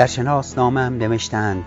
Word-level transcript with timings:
در 0.00 0.06
شناسنامه 0.06 0.80
هم 0.80 0.94
نوشتند 0.94 1.66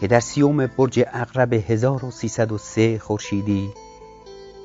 که 0.00 0.06
در 0.06 0.20
سیوم 0.20 0.66
برج 0.66 1.04
اقرب 1.12 1.52
1303 1.52 2.98
خورشیدی 2.98 3.70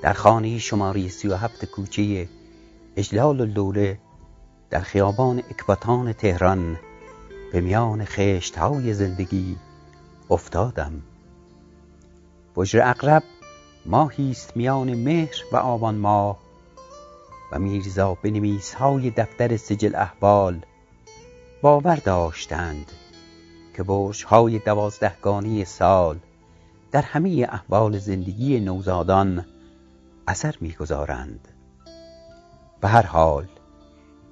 در 0.01 0.13
خانه 0.13 0.59
شماری 0.59 1.09
37 1.09 1.65
کوچه 1.65 2.29
اجلال 2.95 3.41
الدوله 3.41 3.99
در 4.69 4.79
خیابان 4.79 5.39
اکباتان 5.39 6.13
تهران 6.13 6.79
به 7.53 7.61
میان 7.61 8.05
خشت 8.05 8.57
های 8.57 8.93
زندگی 8.93 9.57
افتادم. 10.29 11.01
بجر 12.55 12.81
اقرب 12.81 13.23
ماهی 13.85 14.31
است 14.31 14.57
میان 14.57 14.93
مهر 14.93 15.35
و 15.51 15.57
آبان 15.57 15.95
ماه 15.95 16.37
و 17.51 17.59
میرزا 17.59 18.17
به 18.21 18.59
های 18.79 19.09
دفتر 19.09 19.57
سجل 19.57 19.95
احوال 19.95 20.61
باور 21.61 21.95
داشتند 21.95 22.91
که 23.73 23.83
برج 23.83 24.25
های 24.25 24.59
دوازدهگانی 24.59 25.65
سال 25.65 26.19
در 26.91 27.01
همه 27.01 27.47
احوال 27.49 27.97
زندگی 27.97 28.59
نوزادان 28.59 29.45
اثر 30.27 30.55
می‌گذارند. 30.61 31.47
به 32.81 32.87
هر 32.87 33.05
حال 33.05 33.47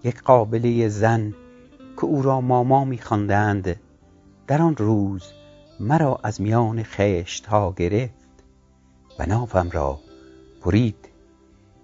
یک 0.04 0.22
قابله 0.22 0.88
زن 0.90 1.34
که 1.96 2.06
او 2.06 2.22
را 2.22 2.42
ماما 2.42 2.86
میخواندند 2.86 3.80
در 4.48 4.62
آن 4.62 4.76
روز 4.76 5.24
مرا 5.80 6.20
از 6.24 6.42
میان 6.42 6.84
خشت 6.84 7.46
ها 7.46 7.74
گرفت 7.78 8.44
و 9.20 9.26
نافم 9.26 9.70
را 9.72 10.00
برید 10.66 11.10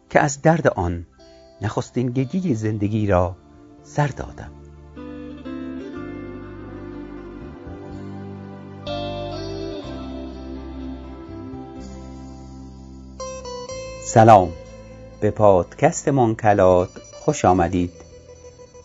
که 0.09 0.19
از 0.19 0.41
درد 0.41 0.67
آن 0.67 1.05
نخستین 1.61 2.11
گگی 2.11 2.55
زندگی 2.55 3.07
را 3.07 3.35
سر 3.83 4.07
دادم. 4.07 4.60
سلام. 14.13 14.49
به 15.21 15.31
پادکست 15.31 16.07
منکلات 16.07 16.89
خوش 17.19 17.45
آمدید. 17.45 17.91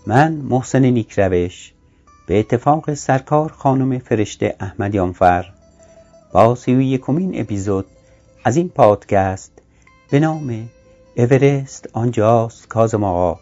من 0.06 0.32
محسن 0.32 0.84
نیکروش 0.84 1.72
به 2.26 2.38
اتفاق 2.38 2.94
سرکار 2.94 3.52
خانم 3.52 3.98
فرشته 3.98 4.56
احمدیانفر 4.60 5.52
با 6.32 6.54
سی 6.54 6.74
و 6.74 6.80
یکمین 6.80 7.40
اپیزود 7.40 7.86
از 8.44 8.56
این 8.56 8.68
پادکست 8.68 9.52
به 10.10 10.20
نام 10.20 10.68
اورست 11.16 11.88
آنجاست 11.92 12.68
کازم 12.68 13.04
آقا 13.04 13.40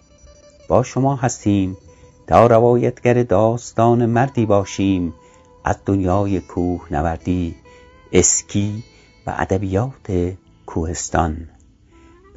با 0.69 0.83
شما 0.83 1.17
هستیم 1.17 1.77
تا 2.27 2.47
روایتگر 2.47 3.23
داستان 3.23 4.07
مردی 4.07 4.47
باشیم 4.47 5.15
از 5.65 5.77
دنیای 5.87 6.41
کوه 6.41 6.87
نوردی 6.91 7.55
اسکی 8.13 8.85
و 9.27 9.35
ادبیات 9.39 10.35
کوهستان. 10.67 11.49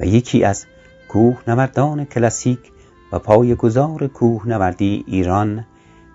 و 0.00 0.06
یکی 0.06 0.44
از 0.44 0.66
کوهنوردان 1.08 2.04
کلاسیک 2.04 2.58
و 3.12 3.18
پایه‌گذار 3.18 4.06
کوهنوردی 4.06 5.04
ایران 5.06 5.64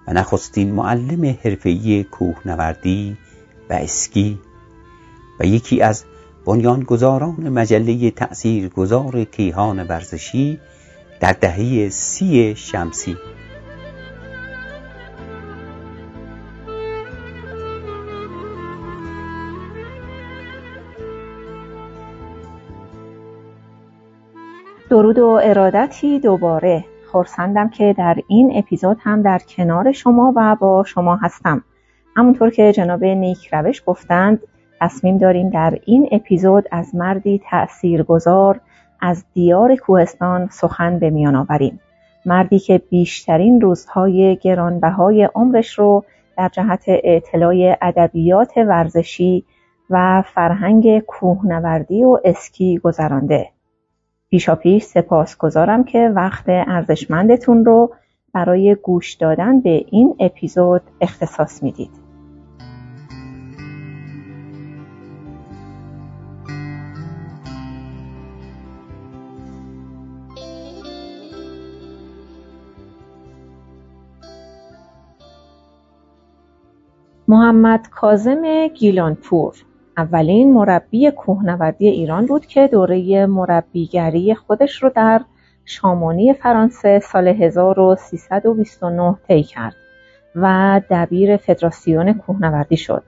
و 0.08 0.14
نخستین 0.14 0.72
معلم 0.72 1.38
حرفه‌ای 1.44 2.04
کوهنوردی 2.04 3.18
و 3.70 3.74
اسکی 3.74 4.40
و 5.40 5.46
یکی 5.46 5.82
از 5.82 6.04
بنیانگذاران 6.46 7.50
مجله 7.50 8.12
تأثیرگذار 8.12 9.24
کیهان 9.24 9.88
ورزشی 9.88 10.60
در 11.20 11.32
دهه 11.32 11.90
سی 11.90 12.56
شمسی. 12.56 13.18
درود 24.94 25.20
و 25.20 25.40
ارادتی 25.44 26.20
دوباره. 26.20 26.86
خورسندم 27.12 27.70
که 27.70 27.96
در 27.98 28.18
این 28.28 28.52
اپیزود 28.56 28.98
هم 29.02 29.22
در 29.22 29.40
کنار 29.40 29.92
شما 29.92 30.34
و 30.36 30.56
با 30.56 30.84
شما 30.84 31.16
هستم. 31.16 31.64
همونطور 32.16 32.50
که 32.50 32.72
جناب 32.74 33.04
نیک 33.04 33.54
روش 33.54 33.84
گفتند 33.86 34.40
تصمیم 34.82 35.18
داریم 35.18 35.50
در 35.50 35.80
این 35.86 36.10
اپیزود 36.12 36.66
از 36.72 36.96
مردی 36.96 37.42
تأثیرگذار 37.50 38.60
از 39.02 39.26
دیار 39.34 39.76
کوهستان 39.76 40.50
سخن 40.52 41.00
به 41.00 41.10
میان 41.10 41.36
آوریم. 41.36 41.80
مردی 42.26 42.60
که 42.60 42.82
بیشترین 42.90 43.62
روزهای 43.62 44.38
گرانبهای 44.42 45.30
عمرش 45.36 45.80
رو 45.80 46.04
در 46.38 46.50
جهت 46.50 46.84
اطلاع 46.88 47.78
ادبیات 47.82 48.58
ورزشی 48.58 49.46
و 49.90 50.24
فرهنگ 50.34 51.00
کوهنوردی 51.00 52.04
و 52.04 52.20
اسکی 52.26 52.78
گذرانده. 52.78 53.50
پیشاپیش 54.34 54.84
سپاسگزارم 54.84 55.84
که 55.84 56.12
وقت 56.16 56.46
ارزشمندتون 56.48 57.66
رو 57.66 57.94
برای 58.34 58.76
گوش 58.76 59.14
دادن 59.14 59.62
به 59.62 59.86
این 59.90 60.16
اپیزود 60.20 60.82
اختصاص 61.02 61.64
می‌دید. 61.64 61.90
محمد 77.28 77.88
کازم 77.90 78.68
گیلانپور 78.68 79.56
اولین 79.98 80.54
مربی 80.54 81.12
کوهنوردی 81.12 81.88
ایران 81.88 82.26
بود 82.26 82.46
که 82.46 82.68
دوره 82.68 83.26
مربیگری 83.26 84.36
خودش 84.36 84.84
رو 84.84 84.92
در 84.96 85.22
شامانی 85.66 86.34
فرانسه 86.34 87.00
سال 87.00 87.28
1329 87.28 89.16
طی 89.28 89.44
کرد 89.44 89.76
و 90.36 90.82
دبیر 90.90 91.38
فدراسیون 91.38 92.14
کوهنوردی 92.14 92.78
شد. 92.78 93.04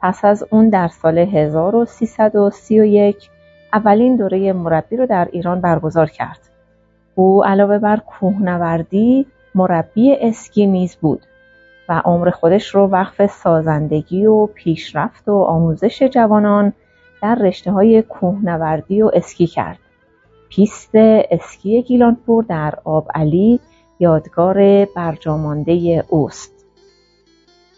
پس 0.00 0.24
از 0.24 0.44
اون 0.50 0.68
در 0.68 0.88
سال 0.88 1.18
1331 1.18 3.30
اولین 3.72 4.16
دوره 4.16 4.52
مربی 4.52 4.96
رو 4.96 5.06
در 5.06 5.28
ایران 5.32 5.60
برگزار 5.60 6.10
کرد. 6.10 6.40
او 7.14 7.44
علاوه 7.44 7.78
بر 7.78 7.96
کوهنوردی 7.96 9.26
مربی 9.54 10.16
اسکی 10.20 10.66
نیز 10.66 10.96
بود 10.96 11.26
و 11.88 12.02
عمر 12.04 12.30
خودش 12.30 12.74
رو 12.74 12.86
وقف 12.86 13.26
سازندگی 13.26 14.26
و 14.26 14.46
پیشرفت 14.46 15.28
و 15.28 15.34
آموزش 15.34 16.02
جوانان 16.02 16.72
در 17.22 17.34
رشته 17.34 17.70
های 17.70 18.02
کوهنوردی 18.02 19.02
و 19.02 19.10
اسکی 19.14 19.46
کرد. 19.46 19.78
پیست 20.48 20.90
اسکی 21.30 21.82
گیلانپور 21.82 22.44
در 22.44 22.74
آب 22.84 23.08
علی 23.14 23.60
یادگار 24.00 24.84
برجامانده 24.84 26.04
اوست. 26.08 26.66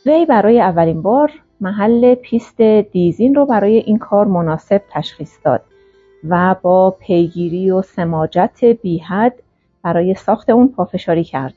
وی 0.07 0.27
برای 0.27 0.61
اولین 0.61 1.03
بار 1.03 1.33
محل 1.61 2.15
پیست 2.15 2.61
دیزین 2.61 3.35
رو 3.35 3.47
برای 3.47 3.77
این 3.77 3.99
کار 3.99 4.27
مناسب 4.27 4.83
تشخیص 4.91 5.39
داد 5.45 5.63
و 6.29 6.57
با 6.63 6.91
پیگیری 6.91 7.71
و 7.71 7.83
سماجت 7.83 8.65
بیحد 8.65 9.35
برای 9.83 10.15
ساخت 10.15 10.51
اون 10.51 10.69
پافشاری 10.69 11.25
کرد. 11.25 11.55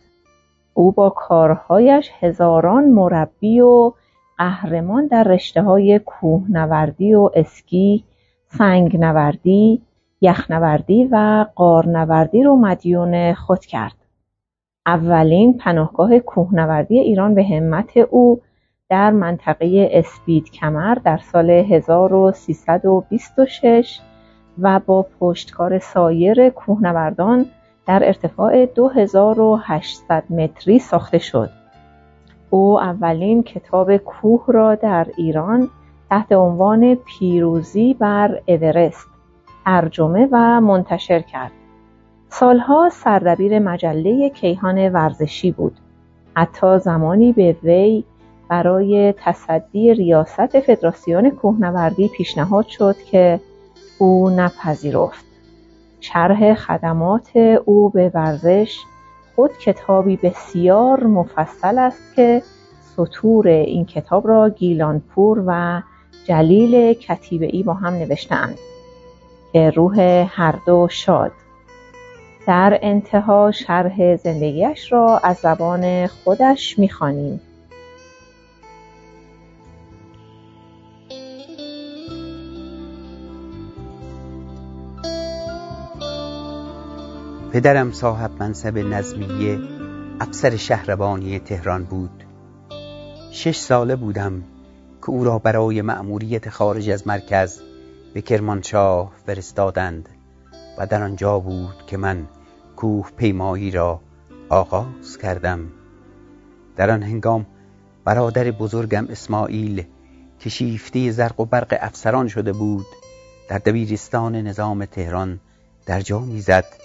او 0.74 0.92
با 0.92 1.10
کارهایش 1.10 2.12
هزاران 2.20 2.90
مربی 2.90 3.62
و 3.62 3.92
قهرمان 4.38 5.08
در 5.08 5.24
رشته 5.24 5.62
های 5.62 6.00
کوهنوردی 6.00 7.14
و 7.14 7.30
اسکی، 7.36 8.04
سنگنوردی، 8.48 9.82
یخنوردی 10.22 11.10
و 11.12 11.46
قارنوردی 11.56 12.44
رو 12.44 12.56
مدیون 12.56 13.34
خود 13.34 13.66
کرد. 13.66 13.96
اولین 14.86 15.58
پناهگاه 15.58 16.20
کوهنوردی 16.20 17.00
ایران 17.00 17.36
به 17.36 17.44
همت 17.44 17.98
او 17.98 18.42
در 18.90 19.12
منطقه 19.12 19.90
اسپید 19.92 20.52
کمر 20.52 20.96
در 20.96 21.18
سال 21.18 21.50
1326 21.50 24.00
و 24.60 24.80
با 24.86 25.06
پشتکار 25.20 25.80
سایر 25.80 26.50
کوهنوردان 26.50 27.46
در 27.88 28.08
ارتفاع 28.08 28.66
2800 28.66 30.24
متری 30.30 30.80
ساخته 30.80 31.18
شد. 31.18 31.50
او 32.50 32.80
اولین 32.82 33.44
کتاب 33.44 33.98
کوه 33.98 34.46
را 34.48 34.76
در 34.76 35.08
ایران 35.18 35.70
تحت 36.10 36.32
عنوان 36.32 36.96
پیروزی 36.96 37.94
بر 37.94 38.42
اورست 38.48 39.08
ترجمه 39.66 40.28
و 40.32 40.62
منتشر 40.62 41.20
کرد. 41.20 41.52
سالها 42.30 42.90
سردبیر 42.90 43.60
مجله 43.60 44.30
کیهان 44.30 44.90
ورزشی 44.90 45.52
بود. 45.52 45.78
حتی 46.36 46.80
زمانی 46.80 47.34
به 47.34 47.56
وی 47.64 48.04
برای 48.50 49.14
تصدی 49.18 49.94
ریاست 49.94 50.60
فدراسیون 50.60 51.30
کوهنوردی 51.30 52.08
پیشنهاد 52.08 52.68
شد 52.68 52.96
که 53.12 53.40
او 54.00 54.30
نپذیرفت. 54.30 55.33
شرح 56.04 56.54
خدمات 56.54 57.36
او 57.66 57.90
به 57.90 58.12
ورزش. 58.14 58.80
خود 59.36 59.52
کتابی 59.58 60.18
بسیار 60.18 61.04
مفصل 61.04 61.78
است 61.78 62.16
که 62.16 62.42
سطور 62.96 63.48
این 63.48 63.86
کتاب 63.86 64.28
را 64.28 64.50
گیلانپور 64.50 65.44
و 65.48 65.82
جلیل 66.28 66.94
کتیبه 66.94 67.46
ای 67.46 67.64
با 67.64 67.74
هم 67.74 67.94
نوشتهاند 67.94 68.58
که 69.54 69.70
روح 69.70 70.00
هر 70.30 70.56
دو 70.66 70.88
شاد. 70.92 71.32
در 72.48 72.80
انتها 72.82 73.52
شرح 73.52 74.16
زندگیش 74.16 74.92
را 74.92 75.18
از 75.24 75.38
زبان 75.38 76.08
خودش 76.08 76.80
می‌خوانیم. 76.80 77.42
پدرم 87.54 87.92
صاحب 87.92 88.32
منصب 88.40 88.78
نظمیه 88.78 89.60
افسر 90.20 90.56
شهربانی 90.56 91.40
تهران 91.40 91.84
بود. 91.84 92.24
شش 93.32 93.58
ساله 93.58 93.96
بودم 93.96 94.44
که 95.02 95.10
او 95.10 95.24
را 95.24 95.40
برای 95.40 95.82
مأموریت 95.82 96.50
خارج 96.50 96.90
از 96.90 97.08
مرکز 97.08 97.62
به 98.14 98.22
کرمانشاه 98.22 99.12
فرستادند 99.26 100.10
و 100.78 100.88
در 100.88 101.04
آنجا 101.04 101.40
بود 101.40 101.86
که 101.88 101.98
من 101.98 102.28
کوه 102.76 103.10
پیمایی 103.18 103.72
را 103.72 104.02
آغاز 104.50 105.18
کردم. 105.18 105.60
در 106.76 106.92
آن 106.92 107.04
هنگام 107.04 107.46
برادر 108.06 108.52
بزرگم 108.52 109.08
اسماعیل 109.10 109.84
که 110.40 110.50
شیفته 110.50 111.12
زرق 111.12 111.40
و 111.40 111.46
برق 111.46 111.78
افسران 111.82 112.28
شده 112.28 112.54
بود 112.54 112.86
در 113.50 113.58
دبیرستان 113.58 114.36
نظام 114.36 114.86
تهران 114.86 115.40
در 115.86 116.02
جا 116.02 116.20
می‌زد 116.20 116.83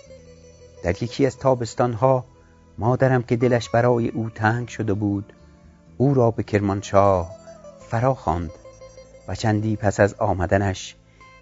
در 0.82 1.02
یکی 1.02 1.26
از 1.26 1.38
تابستانها 1.38 2.24
مادرم 2.78 3.22
که 3.22 3.36
دلش 3.36 3.68
برای 3.68 4.08
او 4.08 4.30
تنگ 4.30 4.68
شده 4.68 4.94
بود 4.94 5.32
او 5.96 6.14
را 6.14 6.30
به 6.30 6.42
کرمانشاه 6.42 7.30
فرا 7.78 8.14
خواند 8.14 8.50
و 9.28 9.34
چندی 9.34 9.76
پس 9.76 10.00
از 10.00 10.14
آمدنش 10.14 10.96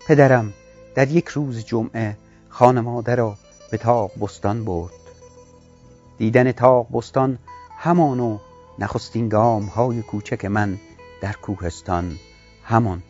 پدرم 0.07 0.53
در 0.95 1.09
یک 1.09 1.29
روز 1.29 1.65
جمعه 1.65 2.17
خانواده 2.49 3.15
را 3.15 3.37
به 3.71 3.79
تاق 3.79 4.11
بستان 4.21 4.65
برد. 4.65 4.93
دیدن 6.19 6.53
تاق 6.53 6.87
بستان 6.93 7.39
همان 7.79 8.21
و 8.21 8.39
نخستین 8.79 9.29
گام 9.29 9.65
های 9.65 10.03
کوچک 10.03 10.45
من 10.45 10.79
در 11.21 11.33
کوهستان 11.33 12.17
همان. 12.65 13.03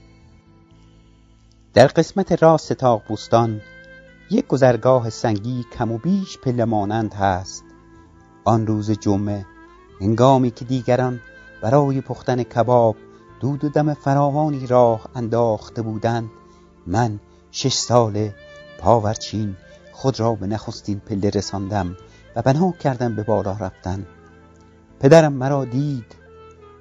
در 1.74 1.86
قسمت 1.86 2.42
راست 2.42 2.72
تاق 2.72 3.02
بستان 3.10 3.60
یک 4.30 4.46
گذرگاه 4.46 5.10
سنگی 5.10 5.64
کم 5.78 5.92
و 5.92 5.98
بیش 5.98 6.38
پله 6.38 6.64
مانند 6.64 7.14
هست. 7.14 7.64
آن 8.44 8.66
روز 8.66 8.90
جمعه 8.90 9.46
هنگامی 10.00 10.50
که 10.50 10.64
دیگران 10.64 11.20
برای 11.62 12.00
پختن 12.00 12.42
کباب 12.42 12.96
دود 13.40 13.64
و 13.64 13.68
دم 13.68 13.94
فراوانی 13.94 14.66
راه 14.66 15.08
انداخته 15.14 15.82
بودند 15.82 16.30
من 16.86 17.20
شش 17.50 17.74
ساله 17.74 18.34
پاورچین 18.78 19.56
خود 19.92 20.20
را 20.20 20.34
به 20.34 20.46
نخستین 20.46 21.00
پله 21.00 21.30
رساندم 21.30 21.96
و 22.36 22.42
بنا 22.42 22.72
کردم 22.72 23.16
به 23.16 23.22
بالا 23.22 23.52
رفتن. 23.52 24.06
پدرم 25.00 25.32
مرا 25.32 25.64
دید 25.64 26.16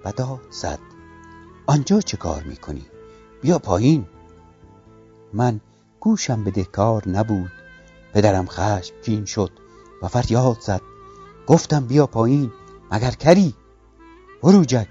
و 0.06 0.12
داد 0.12 0.42
زد. 0.52 0.80
آنجا 1.68 2.02
چه 2.02 2.18
کار 2.18 2.44
می‌کنی؟ 2.44 2.86
بیا 3.42 3.60
پایین. 3.60 4.06
من 5.34 5.60
گوشم 6.06 6.44
به 6.44 6.52
دهکار 6.52 7.10
نبود. 7.10 7.52
پدرم 8.14 8.46
خشمگین 8.48 9.26
شد 9.26 9.52
و 10.02 10.08
فریاد 10.08 10.58
زد. 10.60 10.82
گفتم 11.48 11.86
بیا 11.86 12.08
پایین 12.08 12.52
مگر 12.92 13.12
کری؟ 13.12 13.56
بروجک 14.44 14.88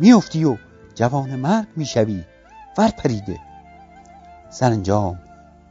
میافتی 0.00 0.44
و 0.44 0.56
جوان 0.94 1.36
مرگ 1.36 1.66
می‌شوی. 1.76 2.24
ور 2.78 2.88
پریده. 2.88 3.40
سرانجام 4.50 5.18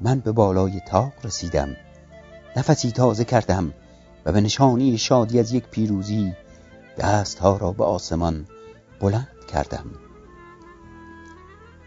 من 0.01 0.19
به 0.19 0.31
بالای 0.31 0.80
تاق 0.80 1.13
رسیدم. 1.24 1.75
نفسی 2.56 2.92
تازه 2.92 3.25
کردم 3.25 3.74
و 4.25 4.31
به 4.31 4.42
نشانی 4.42 4.98
شادی 4.98 5.39
از 5.39 5.51
یک 5.51 5.68
پیروزی 5.68 6.34
دستها 6.98 7.57
را 7.57 7.72
به 7.72 7.84
آسمان 7.84 8.48
بلند 9.00 9.46
کردم. 9.54 9.86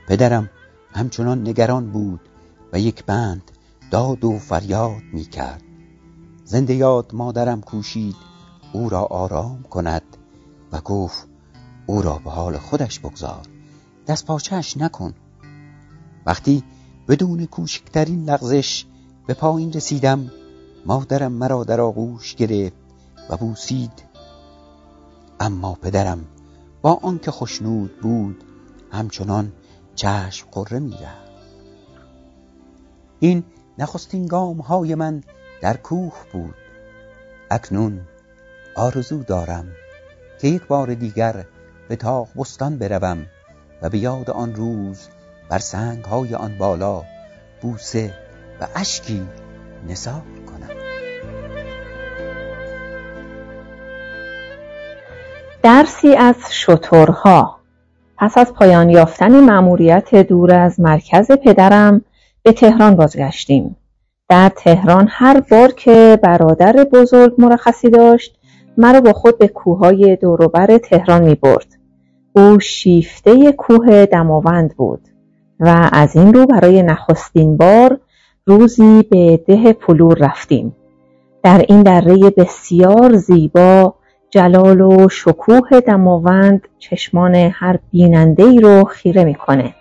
پدرم 0.09 0.51
همچنان 0.95 1.49
نگران 1.49 1.91
بود 1.91 2.21
یک 2.79 3.05
بند 3.05 3.51
داد 3.91 4.25
و 4.25 4.39
فریاد 4.39 5.03
می 5.13 5.25
کرد 5.25 5.63
زنده 6.45 6.75
یاد 6.75 7.15
مادرم 7.15 7.61
کوشید 7.61 8.17
او 8.73 8.89
را 8.89 9.05
آرام 9.05 9.63
کند. 9.63 10.17
و 10.73 10.81
گفت 10.81 11.27
او 11.87 12.03
را 12.03 12.21
به 12.25 12.31
حال 12.31 12.59
خودش 12.59 12.99
بگذار 12.99 13.47
دست 14.07 14.27
پاچش 14.27 14.77
نکن. 14.77 15.15
وقتی 16.27 16.65
بدون 17.09 17.47
کوچکترین 17.47 18.25
لغزش 18.25 18.85
به 19.27 19.35
پایین 19.35 19.73
رسیدم 19.73 20.31
مادرم 20.87 21.33
مرا 21.33 21.65
در 21.65 21.81
آغوش 21.81 22.35
گرفت 22.35 22.77
و 23.31 23.37
بوسید. 23.37 23.93
اما 25.41 25.75
پدرم 25.75 26.25
با 26.83 26.95
آنکه 27.03 27.31
خشنود 27.31 28.01
بود 28.01 28.45
همچنان 28.93 29.53
چشم 29.95 30.47
قره 30.53 30.79
می‌رفت. 30.79 31.26
این 33.27 33.45
نخستین 33.79 34.27
گام 34.27 34.57
های 34.57 34.95
من 34.95 35.23
در 35.61 35.77
کوه 35.77 36.15
بود. 36.33 36.55
اکنون 37.51 38.01
آرزو 38.77 39.23
دارم 39.23 39.65
که 40.41 40.49
یک 40.49 40.67
بار 40.67 40.95
دیگر 40.95 41.45
به 41.89 41.97
تاق 41.97 42.29
بستان 42.37 42.79
بروم 42.79 43.27
و 43.83 43.89
به 43.89 43.99
یاد 43.99 44.31
آن 44.31 44.55
روز 44.55 45.09
بر 45.49 45.59
سنگ 45.59 46.05
های 46.05 46.35
آن 46.35 46.59
بالا 46.59 47.03
بوسه 47.61 48.15
و 48.61 48.67
اشکی 48.75 49.27
نثار 49.89 50.23
کنم. 50.47 50.77
درسی 55.63 56.15
از 56.15 56.37
شترها. 56.51 57.57
پس 58.19 58.39
از 58.39 58.53
پایان 58.53 58.91
یافتن 58.91 59.41
مأموریت 59.41 60.15
دور 60.15 60.55
از 60.55 60.81
مرکز 60.81 61.31
پدرم 61.31 62.03
به 62.47 62.53
تهران 62.53 62.97
بازگشتیم 62.97 63.77
در 64.29 64.49
تهران 64.57 65.09
هر 65.11 65.41
بار 65.41 65.73
که 65.73 66.19
برادر 66.23 66.73
بزرگ 66.93 67.35
مرخصی 67.39 67.91
داشت 67.91 68.39
مرا 68.79 69.01
با 69.01 69.13
خود 69.13 69.39
به 69.39 69.49
کوههای 69.49 70.17
دوروبر 70.17 70.79
تهران 70.79 71.25
می 71.25 71.35
برد. 71.35 71.67
او 72.37 72.61
شیفته 72.61 73.53
کوه 73.53 74.07
دماوند 74.07 74.75
بود 74.77 75.09
و 75.61 75.89
از 75.93 76.17
این 76.17 76.35
رو 76.35 76.47
برای 76.47 76.83
نخستین 76.83 77.57
بار 77.57 78.01
روزی 78.45 79.03
به 79.11 79.37
ده 79.37 79.73
پلور 79.73 80.19
رفتیم. 80.19 80.77
در 81.43 81.65
این 81.69 81.83
دره 81.83 82.17
بسیار 82.17 83.17
زیبا 83.17 83.95
جلال 84.31 84.81
و 84.81 85.09
شکوه 85.09 85.81
دماوند 85.87 86.69
چشمان 86.79 87.35
هر 87.35 87.79
بیننده 87.93 88.43
ای 88.45 88.61
رو 88.61 88.85
خیره 88.85 89.25
می‌کنه. 89.25 89.75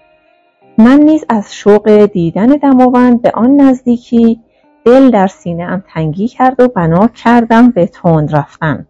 من 0.77 0.99
نیز 0.99 1.25
از 1.29 1.53
شوق 1.53 2.05
دیدن 2.05 2.47
دماوند 2.47 3.21
به 3.21 3.31
آن 3.33 3.61
نزدیکی 3.61 4.41
دل 4.85 5.11
در 5.11 5.27
سینه 5.27 5.63
ام 5.63 5.83
تنگی 5.93 6.27
کرد 6.27 6.59
و 6.59 6.67
بنا 6.67 7.07
کردم 7.07 7.69
به 7.71 7.85
تند 7.85 8.35
رفتن. 8.35 8.87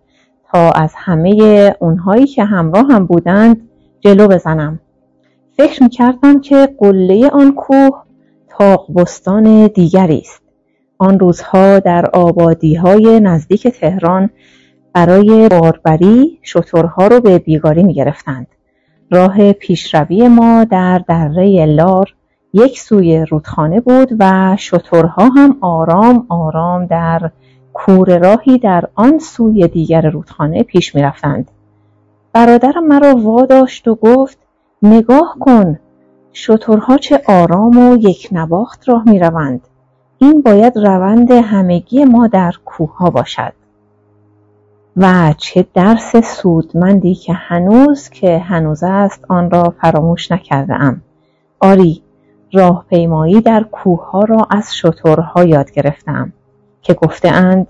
تا 0.51 0.71
از 0.71 0.93
همه 0.95 1.75
اونهایی 1.79 2.27
که 2.27 2.43
همراه 2.43 2.85
هم 2.91 3.05
بودند 3.05 3.69
جلو 3.99 4.27
بزنم. 4.27 4.79
فکر 5.57 5.83
می 5.83 5.89
کردم 5.89 6.41
که 6.41 6.75
قله 6.79 7.29
آن 7.29 7.51
کوه 7.51 8.03
تاق 8.49 8.87
دیگری 9.73 10.19
است. 10.19 10.41
آن 10.97 11.19
روزها 11.19 11.79
در 11.79 12.05
آبادی 12.05 12.75
های 12.75 13.19
نزدیک 13.19 13.67
تهران 13.67 14.29
برای 14.93 15.49
باربری 15.49 16.39
شترها 16.43 17.07
رو 17.07 17.21
به 17.21 17.39
بیگاری 17.39 17.83
می 17.83 17.93
گرفتند. 17.93 18.47
راه 19.11 19.53
پیشروی 19.53 20.27
ما 20.27 20.63
در 20.63 20.99
دره 21.07 21.65
لار 21.65 22.15
یک 22.53 22.79
سوی 22.79 23.25
رودخانه 23.25 23.79
بود 23.81 24.09
و 24.19 24.55
شترها 24.59 25.29
هم 25.29 25.57
آرام 25.61 26.25
آرام 26.29 26.85
در 26.85 27.31
کور 27.73 28.17
راهی 28.17 28.57
در 28.57 28.83
آن 28.95 29.19
سوی 29.19 29.67
دیگر 29.67 30.09
رودخانه 30.09 30.63
پیش 30.63 30.95
می 30.95 31.01
رفتند. 31.01 31.51
برادرم 32.33 32.87
مرا 32.87 33.15
واداشت 33.15 33.87
و 33.87 33.95
گفت 33.95 34.37
نگاه 34.81 35.35
کن 35.39 35.79
شترها 36.33 36.97
چه 36.97 37.21
آرام 37.27 37.77
و 37.77 37.97
یک 37.97 38.29
نواخت 38.31 38.89
راه 38.89 39.09
می 39.09 39.19
روند. 39.19 39.61
این 40.17 40.41
باید 40.41 40.77
روند 40.77 41.31
همگی 41.31 42.05
ما 42.05 42.27
در 42.27 42.53
کوه 42.65 43.09
باشد. 43.09 43.53
و 44.97 45.33
چه 45.37 45.65
درس 45.73 46.15
سودمندی 46.15 47.15
که 47.15 47.33
هنوز 47.33 48.09
که 48.09 48.37
هنوز 48.37 48.83
است 48.83 49.25
آن 49.29 49.51
را 49.51 49.73
فراموش 49.81 50.31
نکرده 50.31 50.73
ام. 50.73 51.01
آری 51.59 52.01
راهپیمایی 52.53 53.41
در 53.41 53.63
کوه 53.63 54.09
ها 54.09 54.19
را 54.19 54.47
از 54.49 54.75
شترها 54.75 55.43
یاد 55.43 55.71
گرفتم 55.71 56.33
که 56.81 56.93
گفته 56.93 57.27
اند 57.29 57.67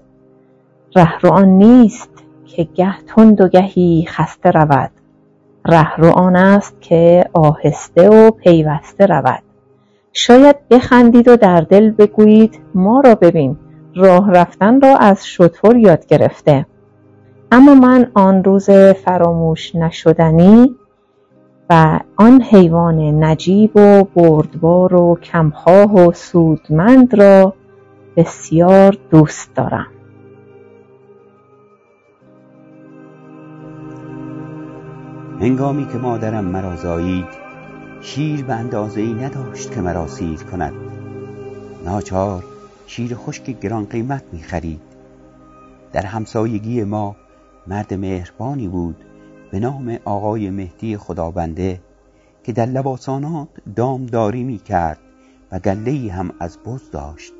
رهرو 0.95 1.31
آن 1.31 1.47
نیست 1.47 2.09
که 2.45 2.63
گه 2.63 2.95
تند 3.07 3.41
و 3.41 3.47
گهی 3.47 4.05
خسته 4.07 4.51
رود. 4.51 4.91
رهرو 5.65 6.07
آن 6.07 6.35
است 6.35 6.81
که 6.81 7.25
آهسته 7.33 8.09
و 8.09 8.31
پیوسته 8.31 9.05
رود. 9.05 9.43
شاید 10.13 10.55
بخندید 10.69 11.27
و 11.27 11.37
در 11.37 11.61
دل 11.61 11.91
بگویید 11.91 12.59
ما 12.75 13.01
را 13.01 13.15
ببین 13.15 13.57
راه 13.95 14.31
رفتن 14.31 14.81
را 14.81 14.97
از 14.97 15.27
شتر 15.27 15.75
یاد 15.75 16.05
گرفته. 16.05 16.65
اما 17.55 17.75
من 17.75 18.11
آن 18.13 18.43
روز 18.43 18.69
فراموش 19.05 19.75
نشدنی 19.75 20.75
و 21.69 21.99
آن 22.15 22.41
حیوان 22.41 23.23
نجیب 23.23 23.77
و 23.77 24.03
بردبار 24.03 24.95
و 24.95 25.15
کمخواه 25.15 25.93
و 25.93 26.11
سودمند 26.11 27.15
را 27.15 27.53
بسیار 28.17 28.97
دوست 29.11 29.55
دارم. 29.55 29.87
هنگامی 35.39 35.87
که 35.87 35.97
مادرم 35.97 36.45
مرا 36.45 36.75
زایید 36.75 37.27
شیر 38.01 38.45
به 38.45 38.53
اندازه 38.53 39.01
ای 39.01 39.13
نداشت 39.13 39.71
که 39.71 39.81
مرا 39.81 40.07
سیر 40.07 40.43
کند. 40.43 40.73
ناچار 41.85 42.43
شیر 42.87 43.15
خشک 43.15 43.59
گران 43.59 43.85
قیمت 43.85 44.23
می 44.31 44.39
خرید 44.39 44.81
در 45.93 46.05
همسایگی 46.05 46.83
ما 46.83 47.15
مرد 47.67 47.93
مهربانی 47.93 48.67
بود 48.67 49.05
به 49.51 49.59
نام 49.59 49.97
آقای 50.05 50.49
مهدی 50.49 50.97
خدابنده 50.97 51.81
که 52.43 52.53
در 52.53 52.65
لباسانات 52.65 53.49
دامداری 53.75 54.43
می 54.43 54.57
کرد 54.57 54.99
و 55.51 55.59
گله 55.59 56.11
هم 56.11 56.31
از 56.39 56.57
بز 56.65 56.91
داشت. 56.91 57.33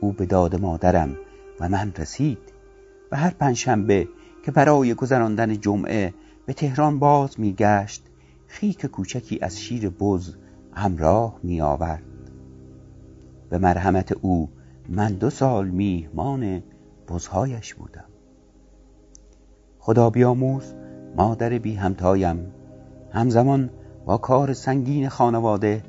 او 0.00 0.12
به 0.12 0.26
داد 0.26 0.60
مادرم 0.60 1.16
و 1.60 1.68
من 1.68 1.92
رسید 1.98 2.38
و 3.12 3.16
هر 3.16 3.30
پنجشنبه 3.30 4.08
که 4.44 4.50
برای 4.50 4.94
گذراندن 4.94 5.60
جمعه 5.60 6.14
به 6.46 6.52
تهران 6.52 6.98
باز 6.98 7.40
می 7.40 7.52
گشت 7.52 8.02
خیک 8.46 8.86
کوچکی 8.86 9.38
از 9.42 9.60
شیر 9.60 9.88
بز 9.88 10.34
همراه 10.72 11.40
می 11.42 11.60
آورد 11.60 12.02
به 13.50 13.58
مرحمت 13.58 14.12
او 14.12 14.50
من 14.88 15.12
دو 15.12 15.30
سال 15.30 15.68
میهمان 15.68 16.62
بزهایش 17.08 17.74
بودم. 17.74 18.09
خدا 19.82 20.10
بیاموز 20.10 20.74
مادر 21.16 21.58
بی 21.58 21.74
همتایم. 21.74 22.52
همزمان 23.12 23.70
با 24.06 24.18
کار 24.18 24.52
سنگین 24.52 25.08
خانواده 25.08 25.82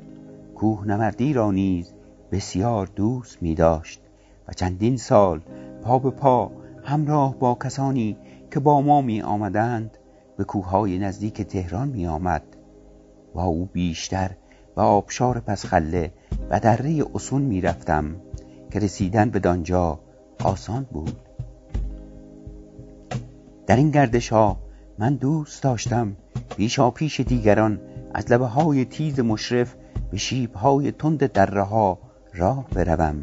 کوهنوردی 0.54 1.32
را 1.32 1.50
نیز 1.50 1.94
بسیار 2.30 2.86
دوست 2.96 3.42
می 3.42 3.54
داشت 3.54 4.00
و 4.48 4.52
چندین 4.52 4.96
سال 4.96 5.40
پا 5.82 5.98
به 5.98 6.10
پا 6.10 6.50
همراه 6.84 7.38
با 7.38 7.54
کسانی 7.54 8.16
که 8.50 8.60
با 8.60 8.80
ما 8.80 9.00
می 9.00 9.22
آمدند 9.22 9.98
به 10.36 10.44
کوههای 10.44 10.98
نزدیک 10.98 11.42
تهران 11.42 11.88
می 11.88 12.06
آمد. 12.06 12.42
با 13.34 13.44
او 13.44 13.68
بیشتر 13.72 14.30
و 14.76 14.80
آبشار 14.80 15.40
پسخله 15.40 16.12
و 16.50 16.60
دره 16.60 17.04
اصون 17.14 17.42
می 17.42 17.60
رفتم 17.60 18.16
که 18.70 18.78
رسیدن 18.78 19.30
به 19.30 19.38
دانجا 19.38 20.00
آسان 20.44 20.86
بود. 20.92 21.31
در 23.72 23.76
این 23.76 23.90
گردش 23.90 24.28
ها 24.28 24.56
من 24.98 25.14
دوست 25.14 25.62
داشتم 25.62 26.16
پیشا 26.56 26.90
پیش 26.90 27.20
دیگران 27.20 27.80
از 28.14 28.32
لبه 28.32 28.46
های 28.46 28.84
تیز 28.84 29.20
مشرف 29.20 29.74
به 30.10 30.16
شیب 30.16 30.54
های 30.54 30.92
تند 30.92 31.32
دره 31.32 31.62
ها 31.62 31.98
راه 32.34 32.66
بروم 32.68 33.22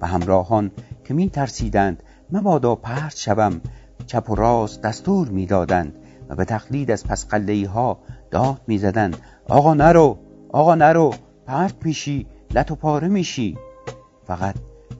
و 0.00 0.06
همراهان 0.06 0.70
که 1.04 1.14
می 1.14 1.30
ترسیدند 1.30 2.02
مبادا 2.32 2.74
پرت 2.74 3.16
شوم 3.16 3.60
چپ 4.06 4.30
و 4.30 4.34
راست 4.34 4.82
دستور 4.82 5.28
می‌دادند 5.28 5.92
و 6.28 6.36
به 6.36 6.44
تقلید 6.44 6.90
از 6.90 7.04
پس 7.04 7.26
ها 7.74 7.98
داد 8.30 8.60
می‌زدند 8.66 9.16
آقا 9.48 9.74
نرو 9.74 10.18
آقا 10.48 10.74
نرو 10.74 11.14
پرت 11.46 11.74
میشی 11.84 12.26
لط 12.54 12.70
و 12.70 12.74
پاره 12.74 13.08
میشی. 13.08 13.58
فقط 14.26 14.54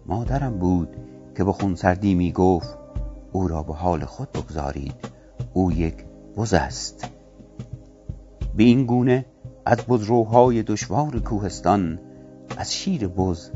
مادرم 0.06 0.58
بود 0.58 0.96
که 1.36 1.44
به 1.44 1.52
خونسردی 1.52 2.14
می‌گفت 2.14 2.79
او 3.32 3.48
را 3.48 3.62
به 3.62 3.74
حال 3.74 4.04
خود 4.04 4.32
بگذارید. 4.32 4.94
او 5.52 5.72
یک 5.72 5.94
بز 6.36 6.54
است. 6.54 7.08
به 8.56 8.62
این 8.62 8.86
گونه 8.86 9.26
از 9.66 9.78
بزروهای 9.78 10.62
دشوار 10.62 11.18
کوهستان 11.18 11.98
از 12.56 12.74
شیر 12.74 13.08
بز 13.08 13.50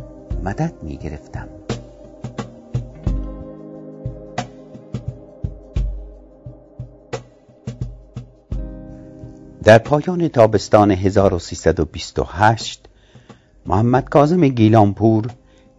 مدد 0.45 0.73
می 0.83 0.97
گرفتم. 0.97 1.49
در 9.64 9.78
پایان 9.78 10.28
تابستان 10.28 10.90
1328 10.90 12.87
محمد 13.66 14.09
کاظم 14.09 14.49
گیلانپور 14.49 15.26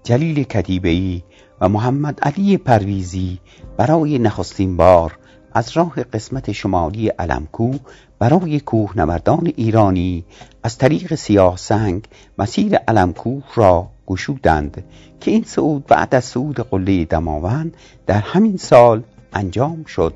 جلیل 0.03 0.43
کتیبه‌ای 0.43 1.23
و 1.61 1.69
محمد 1.69 2.19
علی 2.21 2.57
پرویزی 2.57 3.39
برای 3.77 4.19
نخستین 4.19 4.77
بار 4.77 5.17
از 5.53 5.77
راه 5.77 6.03
قسمت 6.03 6.51
شمالی 6.51 7.07
علمکو 7.07 7.73
برای 8.19 8.59
کوهنوردان 8.59 9.51
ایرانی 9.55 10.25
از 10.63 10.77
طریق 10.77 11.15
سیاه 11.15 11.57
سنگ 11.57 12.03
مسیر 12.37 12.75
علمکو 12.75 13.41
را 13.55 13.87
گشودند 14.07 14.83
که 15.19 15.31
این 15.31 15.43
صعود 15.43 15.85
بعد 15.85 16.15
از 16.15 16.25
صعود 16.25 16.59
قله 16.59 17.05
دماوند 17.05 17.77
در 18.07 18.19
همین 18.19 18.57
سال 18.57 19.03
انجام 19.33 19.83
شد 19.83 20.13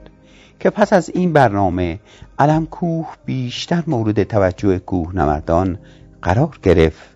که 0.60 0.70
پس 0.70 0.94
از 0.94 1.10
این 1.10 1.34
برنامه 1.34 2.00
علمکوه 2.40 3.08
بیشتر 3.26 3.84
مورد 3.88 4.24
توجه 4.24 4.80
کوهنوردان 4.80 5.80
قرار 6.22 6.60
گرفت. 6.64 7.10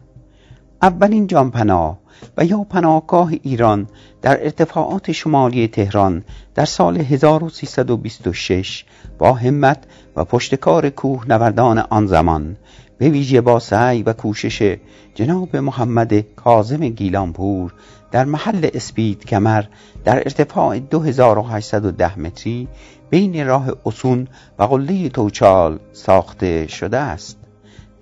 اولین 0.81 1.27
جانپناه 1.27 1.99
و 2.37 2.45
یا 2.45 2.57
پناهگاه 2.69 3.31
ایران 3.43 3.87
در 4.21 4.43
ارتفاعات 4.43 5.11
شمالی 5.11 5.67
تهران 5.67 6.23
در 6.55 6.65
سال 6.65 6.97
1326 6.97 8.85
با 9.17 9.33
همت 9.33 9.83
و 10.15 10.25
پشتکار 10.25 10.89
کوه 10.89 11.23
نوردان 11.27 11.77
آن 11.77 12.07
زمان 12.07 12.57
به 12.97 13.09
ویژه 13.09 13.41
با 13.41 13.59
سعی 13.59 14.03
و 14.03 14.13
کوشش 14.13 14.77
جناب 15.15 15.55
محمد 15.55 16.19
کاظم 16.19 16.89
گیلانپور 16.89 17.73
در 18.11 18.25
محل 18.25 18.69
اسپید 18.73 19.25
کمر 19.25 19.63
در 20.03 20.17
ارتفاع 20.17 20.79
2810 20.79 22.19
متری 22.19 22.67
بین 23.09 23.47
راه 23.47 23.71
اسون 23.85 24.27
و 24.59 24.63
قله 24.63 25.09
توچال 25.09 25.79
ساخته 25.93 26.67
شده 26.67 26.97
است. 26.97 27.42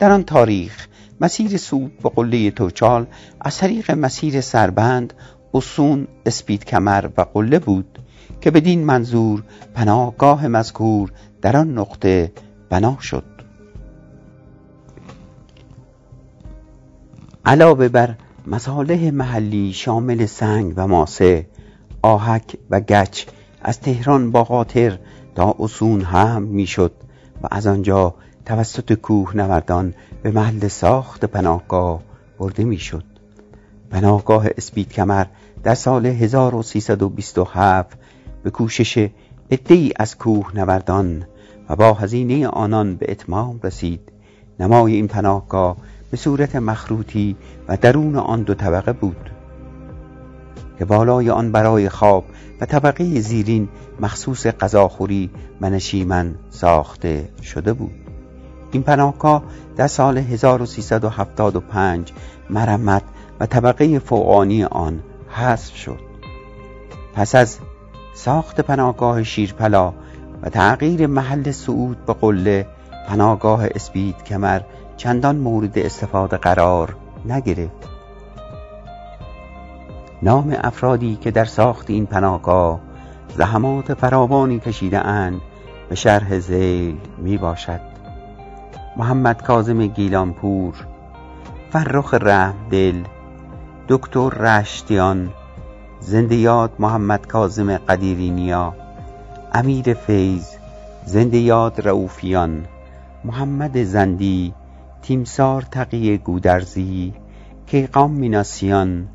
در 0.02 0.12
آن 0.12 0.24
تاریخ 0.24 0.88
مسیر 1.22 1.58
سود 1.58 1.98
به 1.98 2.10
قله 2.10 2.52
توچال 2.52 3.06
از 3.42 3.58
طریق 3.58 3.92
مسیر 3.92 4.42
سربند 4.42 5.14
اسون 5.54 6.08
اسپید 6.26 6.66
کمر 6.66 7.10
و 7.18 7.22
قله 7.22 7.60
بود 7.60 8.00
که 8.42 8.52
بدین 8.52 8.84
منظور 8.84 9.44
پناهگاه 9.74 10.48
مذکور 10.48 11.12
در 11.42 11.58
آن 11.58 11.78
نقطه 11.78 12.32
بنا 12.70 12.98
شد. 13.02 13.24
علاوه 17.46 17.88
بر 17.88 18.16
مصالح 18.48 19.12
محلی 19.12 19.74
شامل 19.74 20.26
سنگ 20.26 20.74
و 20.76 20.88
ماسه 20.88 21.48
آهک 22.02 22.58
و 22.70 22.80
گچ 22.80 23.26
از 23.62 23.80
تهران 23.80 24.32
با 24.32 24.44
قاطر 24.44 25.00
تا 25.36 25.56
اسون 25.60 26.02
هم 26.02 26.44
می‌شد 26.44 26.94
و 27.44 27.48
از 27.52 27.68
آنجا 27.68 28.16
توسط 28.46 28.94
کوه 28.94 29.38
نوردان 29.38 29.94
به 30.24 30.32
محل 30.32 30.68
ساخت 30.68 31.26
پناهگاه 31.26 32.02
برده 32.40 32.64
می‌شد. 32.64 33.04
پناهگاه 33.90 34.48
اسپید 34.58 34.94
کمر 34.94 35.26
در 35.64 35.76
سال 35.76 36.06
1327 36.06 37.98
به 38.44 38.50
کوشش 38.50 39.10
عدهای 39.52 39.94
از 39.96 40.18
کوه 40.18 40.52
نوردان 40.56 41.26
و 41.70 41.76
با 41.76 41.94
هزینه 41.94 42.48
آنان 42.48 42.96
به 42.96 43.12
اتمام 43.12 43.60
رسید. 43.64 44.12
نمای 44.60 44.94
این 44.94 45.08
پناهگاه 45.08 45.78
به 46.12 46.18
صورت 46.18 46.56
مخروطی 46.56 47.36
و 47.68 47.78
درون 47.78 48.16
آن 48.16 48.44
دو 48.44 48.54
طبقه 48.54 48.94
بود. 48.94 49.32
که 50.80 50.86
بالای 50.86 51.30
آن 51.30 51.52
برای 51.52 51.90
خواب 51.90 52.26
و 52.62 52.66
طبقه 52.66 53.20
زیرین 53.20 53.70
مخصوص 54.00 54.48
غذاخوری 54.48 55.30
و 55.62 55.70
نشیمن 55.70 56.36
ساخته 56.50 57.30
شده 57.42 57.74
بود. 57.74 58.01
این 58.72 58.84
پناهگاه 58.84 59.44
در 59.78 59.88
سال 59.88 60.18
1375 60.18 62.12
مرمت 62.50 63.04
و 63.40 63.46
طبقه 63.46 64.00
فوقانی 64.00 64.64
آن 64.64 65.00
حذف 65.30 65.76
شد. 65.76 66.00
پس 67.16 67.36
از 67.36 67.58
ساخت 68.14 68.62
پناهگاه 68.62 69.24
شیرپلا 69.24 69.94
و 70.44 70.50
تغییر 70.50 71.08
محل 71.08 71.52
صعود 71.52 72.06
به 72.06 72.14
قله 72.14 72.68
پناهگاه 73.08 73.66
اسپید 73.76 74.24
کمر 74.24 74.62
چندان 74.98 75.36
مورد 75.36 75.80
استفاده 75.80 76.38
قرار 76.38 76.96
نگرفت. 77.26 77.90
نام 80.22 80.56
افرادی 80.64 81.16
که 81.16 81.32
در 81.32 81.46
ساخت 81.46 81.90
این 81.90 82.06
پناهگاه 82.06 82.80
زحمات 83.38 83.94
فراوانی 83.94 84.60
کشیده 84.60 85.00
اند 85.00 85.42
به 85.90 85.96
شرح 85.96 86.40
زیل 86.40 86.98
می 87.18 87.38
باشد 87.38 87.91
محمد 88.98 89.42
کاظم 89.42 89.88
گیلانپور 89.88 90.74
فرخ 91.72 92.14
دل 92.72 93.04
دکتر 93.88 94.30
رشتیان 94.30 95.30
زنده 96.00 96.36
یاد 96.36 96.72
محمد 96.80 97.28
کاظم 97.28 97.78
قدیرینیا 97.78 98.74
امیر 99.54 99.94
فیض 99.94 100.48
زنده 101.06 101.38
یاد 101.38 101.82
رعوفیان 101.88 102.66
محمد 103.26 103.84
زندی 103.84 104.54
تیمسار 105.02 105.62
تقی 105.62 106.18
گودرزی 106.18 107.14
کیقام 107.68 108.12
میناسیان 108.12 109.08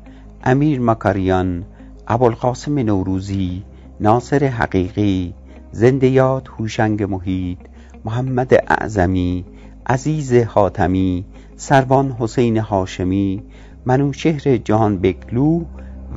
امیر 0.43 0.79
مکاریان 0.81 1.65
ابوالقاسم 2.07 2.79
نوروزی 2.79 3.63
ناصر 3.99 4.43
حقیقی 4.45 5.33
زنده 5.71 6.07
یاد 6.07 6.49
هوشنگ 6.59 7.03
محید 7.03 7.59
محمد 8.05 8.53
اعظمی 8.53 9.45
عزیز 9.89 10.33
حاتمی 10.33 11.25
سروان 11.55 12.15
حسین 12.19 12.57
هاشمی 12.57 13.43
منوشهر 13.85 14.57
جهان 14.57 14.97
بکلو 14.99 15.61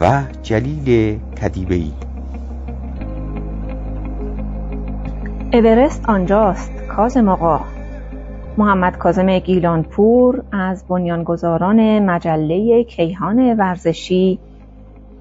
و 0.01 0.23
جلیل 0.43 1.19
کدیبهی 1.19 1.93
اورست 5.53 6.09
آنجاست 6.09 6.73
کازم 6.89 7.29
آقا. 7.29 7.61
محمد 8.59 8.99
کازم 8.99 9.39
گیلانپور 9.39 10.43
از 10.53 10.85
بنیانگذاران 10.89 11.99
مجله 11.99 12.85
کیهان 12.85 13.57
ورزشی 13.59 14.39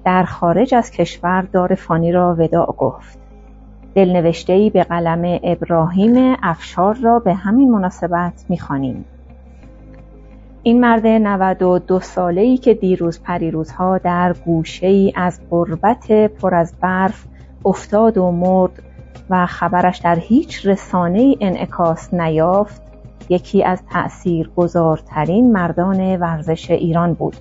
در 0.04 0.24
خارج 0.24 0.74
از 0.74 0.90
کشور 0.90 1.42
دار 1.42 1.74
فانی 1.74 2.12
را 2.12 2.36
وداع 2.38 2.74
گفت. 2.78 3.19
دلنوشتهای 3.94 4.70
به 4.70 4.84
قلم 4.84 5.38
ابراهیم 5.42 6.36
افشار 6.42 6.94
را 6.94 7.18
به 7.18 7.34
همین 7.34 7.70
مناسبت 7.70 8.44
می‌خوانیم. 8.48 9.04
این 10.62 10.80
مرد 10.80 11.06
92 11.06 12.00
ساله 12.00 12.40
ای 12.40 12.56
که 12.56 12.74
دیروز 12.74 13.22
پریروزها 13.22 13.98
در 13.98 14.32
گوشه 14.32 14.86
ای 14.86 15.12
از 15.16 15.40
غربت 15.50 16.12
پر 16.12 16.54
از 16.54 16.74
برف 16.80 17.24
افتاد 17.64 18.18
و 18.18 18.30
مرد 18.30 18.82
و 19.30 19.46
خبرش 19.46 19.98
در 19.98 20.18
هیچ 20.18 20.66
رسانه 20.66 21.20
ای 21.20 21.36
انعکاس 21.40 22.14
نیافت 22.14 22.82
یکی 23.28 23.64
از 23.64 23.82
تأثیرگذارترین 23.92 25.52
مردان 25.52 26.16
ورزش 26.16 26.70
ایران 26.70 27.14
بود. 27.14 27.36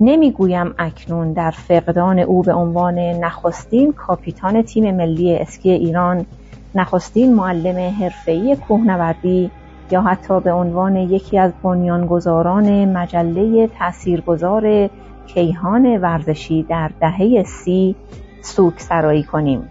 نمی‌گویم 0.00 0.74
اکنون 0.78 1.32
در 1.32 1.50
فقدان 1.50 2.18
او 2.18 2.42
به 2.42 2.52
عنوان 2.52 2.98
نخستین 2.98 3.92
کاپیتان 3.92 4.62
تیم 4.62 4.96
ملی 4.96 5.36
اسکی 5.36 5.70
ایران 5.70 6.26
نخستین 6.74 7.34
معلم 7.34 7.92
حرفه‌ای 8.00 8.56
کوهنوردی 8.56 9.50
یا 9.90 10.02
حتی 10.02 10.40
به 10.40 10.52
عنوان 10.52 10.96
یکی 10.96 11.38
از 11.38 11.52
بنیانگذاران 11.62 12.92
مجله 12.92 13.66
تاثیرگذار 13.78 14.90
کیهان 15.26 15.96
ورزشی 15.96 16.62
در 16.62 16.90
دهه 17.00 17.42
سی 17.42 17.96
سوک 18.42 18.80
سرایی 18.80 19.22
کنیم. 19.22 19.68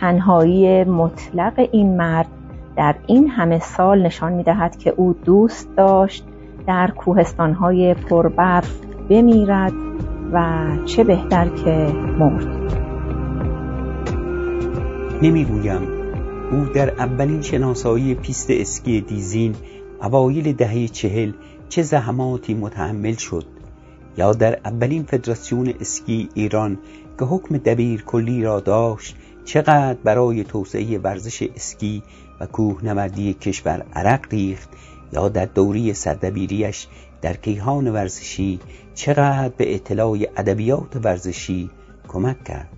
تنهایی 0.00 0.84
مطلق 0.84 1.68
این 1.72 1.96
مرد 1.96 2.26
در 2.76 2.94
این 3.06 3.28
همه 3.28 3.58
سال 3.58 4.02
نشان 4.02 4.32
می 4.32 4.42
دهد 4.42 4.76
که 4.76 4.90
او 4.96 5.12
دوست 5.24 5.68
داشت 5.76 6.24
در 6.66 6.90
کوهستانهای 6.90 7.94
پربرف 7.94 8.89
بمیرد 9.10 9.72
و 10.32 10.66
چه 10.84 11.04
بهتر 11.04 11.48
که 11.48 11.70
مرد. 12.18 12.46
نمی‌گویم 15.22 15.82
او 16.52 16.64
در 16.74 16.90
اولین 16.90 17.42
شناسایی 17.42 18.14
پیست 18.14 18.50
اسکی 18.50 19.00
دیزین 19.00 19.54
اوایل 20.02 20.52
دهه 20.52 20.88
چهل 20.88 21.32
چه 21.68 21.82
زحماتی 21.82 22.54
متحمل 22.54 23.14
شد 23.14 23.44
یا 24.18 24.32
در 24.32 24.58
اولین 24.64 25.02
فدراسیون 25.02 25.74
اسکی 25.80 26.28
ایران 26.34 26.78
که 27.18 27.24
حکم 27.24 27.56
دبیر 27.58 28.02
کلی 28.02 28.42
را 28.42 28.60
داشت 28.60 29.16
چقدر 29.44 29.96
برای 30.04 30.44
توسعه 30.44 30.98
ورزش 30.98 31.42
اسکی 31.56 32.02
و 32.40 32.46
کوهنوردی 32.46 33.34
کشور 33.34 33.86
عرق 33.94 34.32
ریخت 34.32 34.68
یا 35.12 35.28
در 35.28 35.44
دوره 35.44 35.94
سردبیریش 35.94 36.86
در 37.22 37.36
کیهان 37.36 37.88
ورزشی 37.88 38.60
چقدر 38.94 39.48
به 39.48 39.74
اعتلای 39.74 40.18
ادبیات 40.36 40.96
ورزشی 40.96 41.70
کمک 42.08 42.44
کرد؟ 42.44 42.68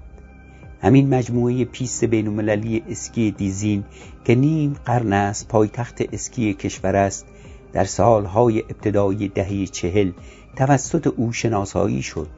همین 0.83 1.15
مجموعه 1.15 1.65
پیست 1.65 2.05
بینالمللی 2.05 2.83
اسکی 2.89 3.31
دیزین 3.31 3.85
که 4.25 4.35
نیم 4.35 4.77
قرن 4.85 5.13
است 5.13 5.49
پایتخت 5.49 6.03
اسکی 6.13 6.55
کشور 6.55 6.97
است 6.97 7.27
در 7.73 7.85
سالهای 7.85 8.61
ابتدایی 8.61 9.29
دهه 9.29 9.67
چهل 9.67 10.13
توسط 10.57 11.07
او 11.07 11.33
شناسایی 11.33 12.03
شد. 12.03 12.29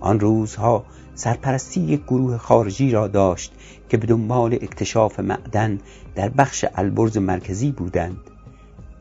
آن 0.00 0.20
روزها 0.20 0.84
سرپرستی 1.14 1.80
یک 1.80 2.02
گروه 2.02 2.36
خارجی 2.36 2.90
را 2.90 3.08
داشت 3.08 3.52
که 3.88 3.96
به 3.96 4.06
دنبال 4.06 4.54
اکتشاف 4.54 5.20
معدن 5.20 5.80
در 6.14 6.28
بخش 6.28 6.64
البرز 6.74 7.18
مرکزی 7.18 7.70
بودند. 7.72 8.16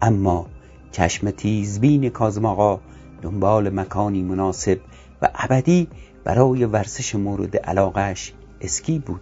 اما 0.02 0.46
چشم 0.94 1.32
تیزبین 1.32 2.10
کاظم 2.10 2.46
آقا 2.46 2.80
دنبال 3.22 3.80
مکانی 3.80 4.24
مناسب 4.24 4.80
و 5.22 5.30
ابدی 5.36 5.88
برای 6.24 6.66
ورزش 6.66 7.16
مورد 7.16 7.58
علاقش 7.58 8.34
اسکی 8.62 9.00
بود. 9.00 9.22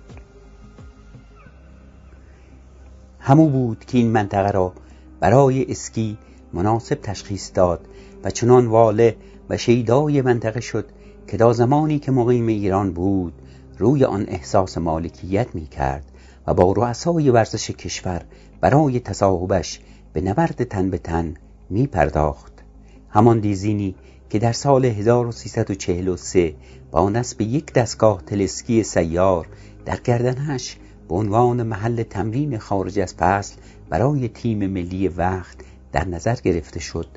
همو 3.20 3.50
بود 3.50 3.86
که 3.86 3.98
این 3.98 4.12
منطقه 4.12 4.52
را 4.52 4.74
برای 5.20 5.72
اسکی 5.72 6.18
مناسب 6.54 6.96
تشخیص 6.96 7.52
داد 7.54 7.88
و 8.24 8.32
چنان 8.32 8.68
واله 8.68 9.16
و 9.50 9.58
شیدای 9.58 10.22
منطقه 10.22 10.62
شد 10.62 10.86
که 11.28 11.38
تا 11.38 11.54
زمانی 11.54 12.00
که 12.00 12.12
مقیم 12.12 12.48
ایران 12.48 12.94
بود 12.94 13.34
روی 13.78 14.06
آن 14.06 14.26
احساس 14.28 14.78
مالکیت 14.78 15.56
می 15.56 15.68
کرد 15.68 16.06
و 16.48 16.54
با 16.54 16.72
رؤسای 16.72 17.30
ورزش 17.30 17.72
کشور 17.72 18.22
برای 18.62 19.00
تصاحبش 19.00 19.80
به 20.14 20.22
نبرد 20.22 20.64
تن 20.64 20.90
به 20.90 20.98
تن 20.98 21.34
می 21.72 21.88
پرداخت 21.88 22.64
همان 23.10 23.40
دیزینی 23.40 23.96
که 24.30 24.40
در 24.40 24.52
سال 24.52 24.86
1343 24.86 26.54
با 26.92 27.10
نصب 27.10 27.42
یک 27.42 27.74
دستگاه 27.74 28.22
تلسکی 28.26 28.84
سیار 28.84 29.48
در 29.86 29.98
گردنش 30.04 30.78
به 31.10 31.16
عنوان 31.16 31.64
محل 31.64 32.04
تمرین 32.04 32.58
خارج 32.58 33.00
از 33.00 33.14
فصل 33.14 33.56
برای 33.90 34.28
تیم 34.28 34.68
ملی 34.68 35.08
وقت 35.08 35.58
در 35.92 36.08
نظر 36.08 36.36
گرفته 36.36 36.80
شد 36.80 37.08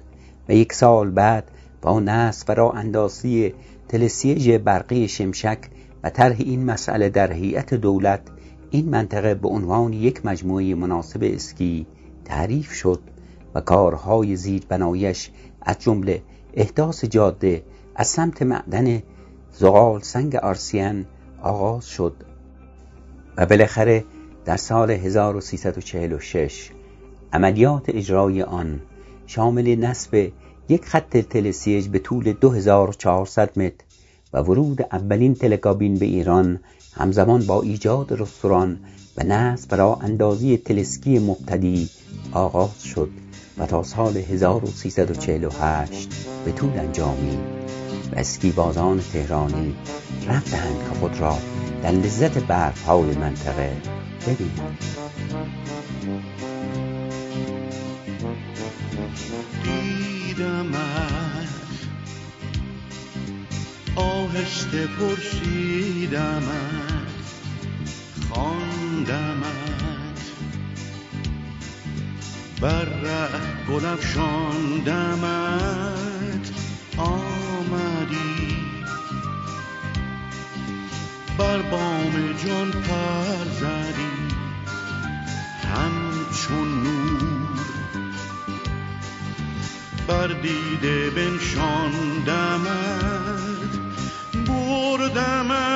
و 0.48 0.54
یک 0.54 0.72
سال 0.72 1.10
بعد 1.10 1.50
با 1.82 2.00
نصب 2.00 2.50
و 2.50 2.52
راه 2.52 2.76
اندازی 2.76 3.54
تلسیج 3.88 4.50
برقی 4.50 5.08
شمشک 5.08 5.58
و 6.02 6.10
طرح 6.10 6.36
این 6.38 6.64
مسئله 6.64 7.08
در 7.08 7.32
هیئت 7.32 7.74
دولت 7.74 8.20
این 8.70 8.88
منطقه 8.88 9.34
به 9.34 9.48
عنوان 9.48 9.92
یک 9.92 10.26
مجموعه 10.26 10.74
مناسب 10.74 11.20
اسکی 11.22 11.86
تعریف 12.24 12.72
شد. 12.72 13.00
و 13.54 13.60
کارهای 13.60 14.36
زیربنایش 14.36 15.30
از 15.62 15.78
جمله 15.78 16.22
احداث 16.54 17.04
جاده 17.04 17.62
از 17.94 18.06
سمت 18.06 18.42
معدن 18.42 19.02
زغال 19.52 20.00
سنگ 20.00 20.36
آرسیان 20.36 21.06
آغاز 21.42 21.86
شد 21.86 22.14
و 23.36 23.46
بالاخره 23.46 24.04
در 24.44 24.56
سال 24.56 24.90
1346 24.90 26.70
عملیات 27.32 27.84
اجرای 27.88 28.42
آن 28.42 28.80
شامل 29.26 29.74
نصب 29.74 30.30
یک 30.68 30.84
خط 30.84 31.16
تلسیج 31.16 31.88
به 31.88 31.98
طول 31.98 32.32
2400 32.32 33.58
متر 33.58 33.84
و 34.32 34.38
ورود 34.38 34.82
اولین 34.82 35.34
تلکابین 35.34 35.94
به 35.94 36.06
ایران 36.06 36.60
همزمان 36.96 37.46
با 37.46 37.62
ایجاد 37.62 38.12
رستوران 38.12 38.78
و 39.16 39.24
نصب 39.24 39.74
را 39.74 39.98
اندازی 40.02 40.56
تلسکی 40.56 41.18
مبتدی 41.18 41.90
آغاز 42.32 42.82
شد. 42.82 43.23
و 43.58 43.66
تا 43.66 43.82
سال 43.82 44.16
1348 44.16 46.08
به 46.44 46.52
طول 46.52 46.78
انجامید 46.78 47.38
و 48.12 48.18
اسکی 48.18 48.50
بازان 48.50 49.00
تهرانی 49.12 49.76
رفتند 50.28 50.78
که 50.78 50.98
خود 51.00 51.20
را 51.20 51.38
در 51.82 51.90
لذت 51.90 52.38
برف 52.38 52.84
های 52.84 53.14
منطقه 53.14 53.76
ببینند. 54.26 54.78
آهسته 63.96 64.86
پرسیدمت 64.86 66.44
خواندمت 68.30 69.93
بر 72.60 72.84
ره 72.84 73.28
گل 73.68 73.96
آمدی. 76.98 78.56
بر 81.38 81.62
بام 81.62 82.34
جان 82.46 82.70
پر 82.70 83.44
زدی. 83.60 84.14
همچون 85.74 86.82
نور. 86.82 87.48
بر 90.08 90.28
دیده 90.28 91.10
بنشاندمت. 91.10 92.64
بردمت. 94.46 95.74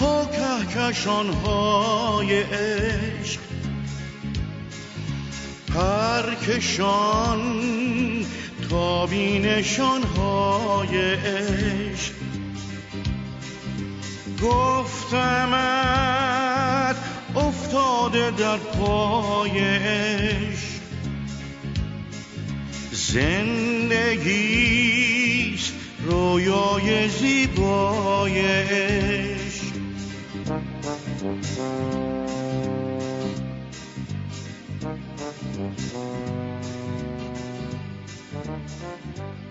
تا 0.00 0.24
کهکشانهای 0.24 2.42
عشق 2.42 3.47
پرکشان 5.78 7.42
تا 8.70 9.06
بینشانهای 9.06 10.98
عشق. 11.14 12.12
گفتمت 14.42 15.68
افتاده 17.36 18.30
در 18.30 18.56
پایش 18.56 19.38
زندگیست 22.92 24.38
رویای 26.06 27.08
زیبایش 27.08 28.68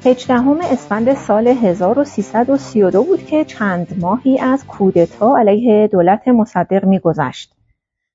هجدهم 0.06 0.58
اسفند 0.62 1.14
سال 1.14 1.48
1332 1.48 3.04
بود 3.04 3.26
که 3.26 3.46
چند 3.46 3.98
ماهی 4.02 4.40
از 4.40 4.66
کودتا 4.68 5.38
علیه 5.38 5.88
دولت 5.88 6.28
مصدق 6.28 6.86
میگذشت 6.86 7.54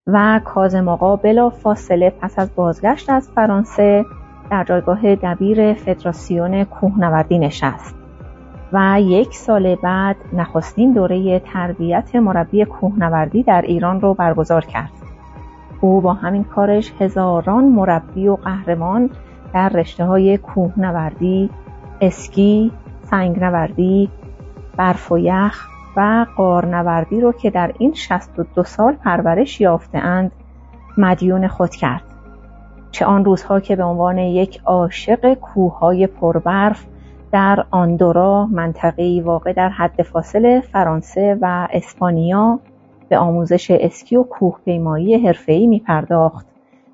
و 0.07 0.41
کاظم 0.45 0.89
آقا 0.89 1.17
بلا 1.17 1.51
فاصله 1.51 2.11
پس 2.11 2.39
از 2.39 2.55
بازگشت 2.55 3.11
از 3.11 3.31
فرانسه 3.35 4.05
در 4.51 4.65
جایگاه 4.65 5.15
دبیر 5.15 5.75
فدراسیون 5.75 6.65
کوهنوردی 6.65 7.39
نشست 7.39 7.95
و 8.73 9.01
یک 9.01 9.35
سال 9.35 9.75
بعد 9.75 10.17
نخستین 10.33 10.93
دوره 10.93 11.39
تربیت 11.41 12.15
مربی 12.15 12.65
کوهنوردی 12.65 13.43
در 13.43 13.63
ایران 13.63 14.01
رو 14.01 14.15
برگزار 14.15 14.65
کرد. 14.65 15.02
او 15.85 16.01
با 16.01 16.15
همین 16.15 16.45
کارش 16.45 16.93
هزاران 17.01 17.65
مربی 17.65 18.29
و 18.29 18.37
قهرمان 18.37 19.11
در 19.55 19.69
رشته 19.69 20.05
های 20.05 20.39
کوهنوردی، 20.39 21.51
اسکی، 22.01 22.73
سنگنوردی، 23.03 24.11
برف 24.77 25.13
و 25.13 25.19
یخ 25.19 25.69
و 25.97 26.27
قارنوردی 26.37 27.21
رو 27.21 27.33
که 27.33 27.51
در 27.51 27.73
این 27.79 27.95
62 27.95 28.65
سال 28.65 28.93
پرورش 28.93 29.61
یافتهاند 29.61 30.33
مدیون 30.99 31.49
خود 31.49 31.71
کرد. 31.71 32.03
چه 32.91 33.05
آن 33.05 33.25
روزها 33.25 33.61
که 33.61 33.77
به 33.77 33.85
عنوان 33.85 34.19
یک 34.19 34.61
عاشق 34.65 35.35
کوههای 35.35 36.07
پربرف 36.07 36.87
در 37.33 37.65
آندورا 37.71 38.47
منطقه‌ای 38.47 39.21
واقع 39.21 39.53
در 39.53 39.69
حد 39.69 40.03
فاصل 40.03 40.61
فرانسه 40.61 41.39
و 41.41 41.69
اسپانیا 41.73 42.61
به 43.13 43.19
آموزش 43.19 43.71
اسکی 43.71 44.17
و 44.17 44.23
کوهپیمایی 44.23 45.27
حرفه‌ای 45.27 45.67
می 45.67 45.81
پرداخت 45.81 46.47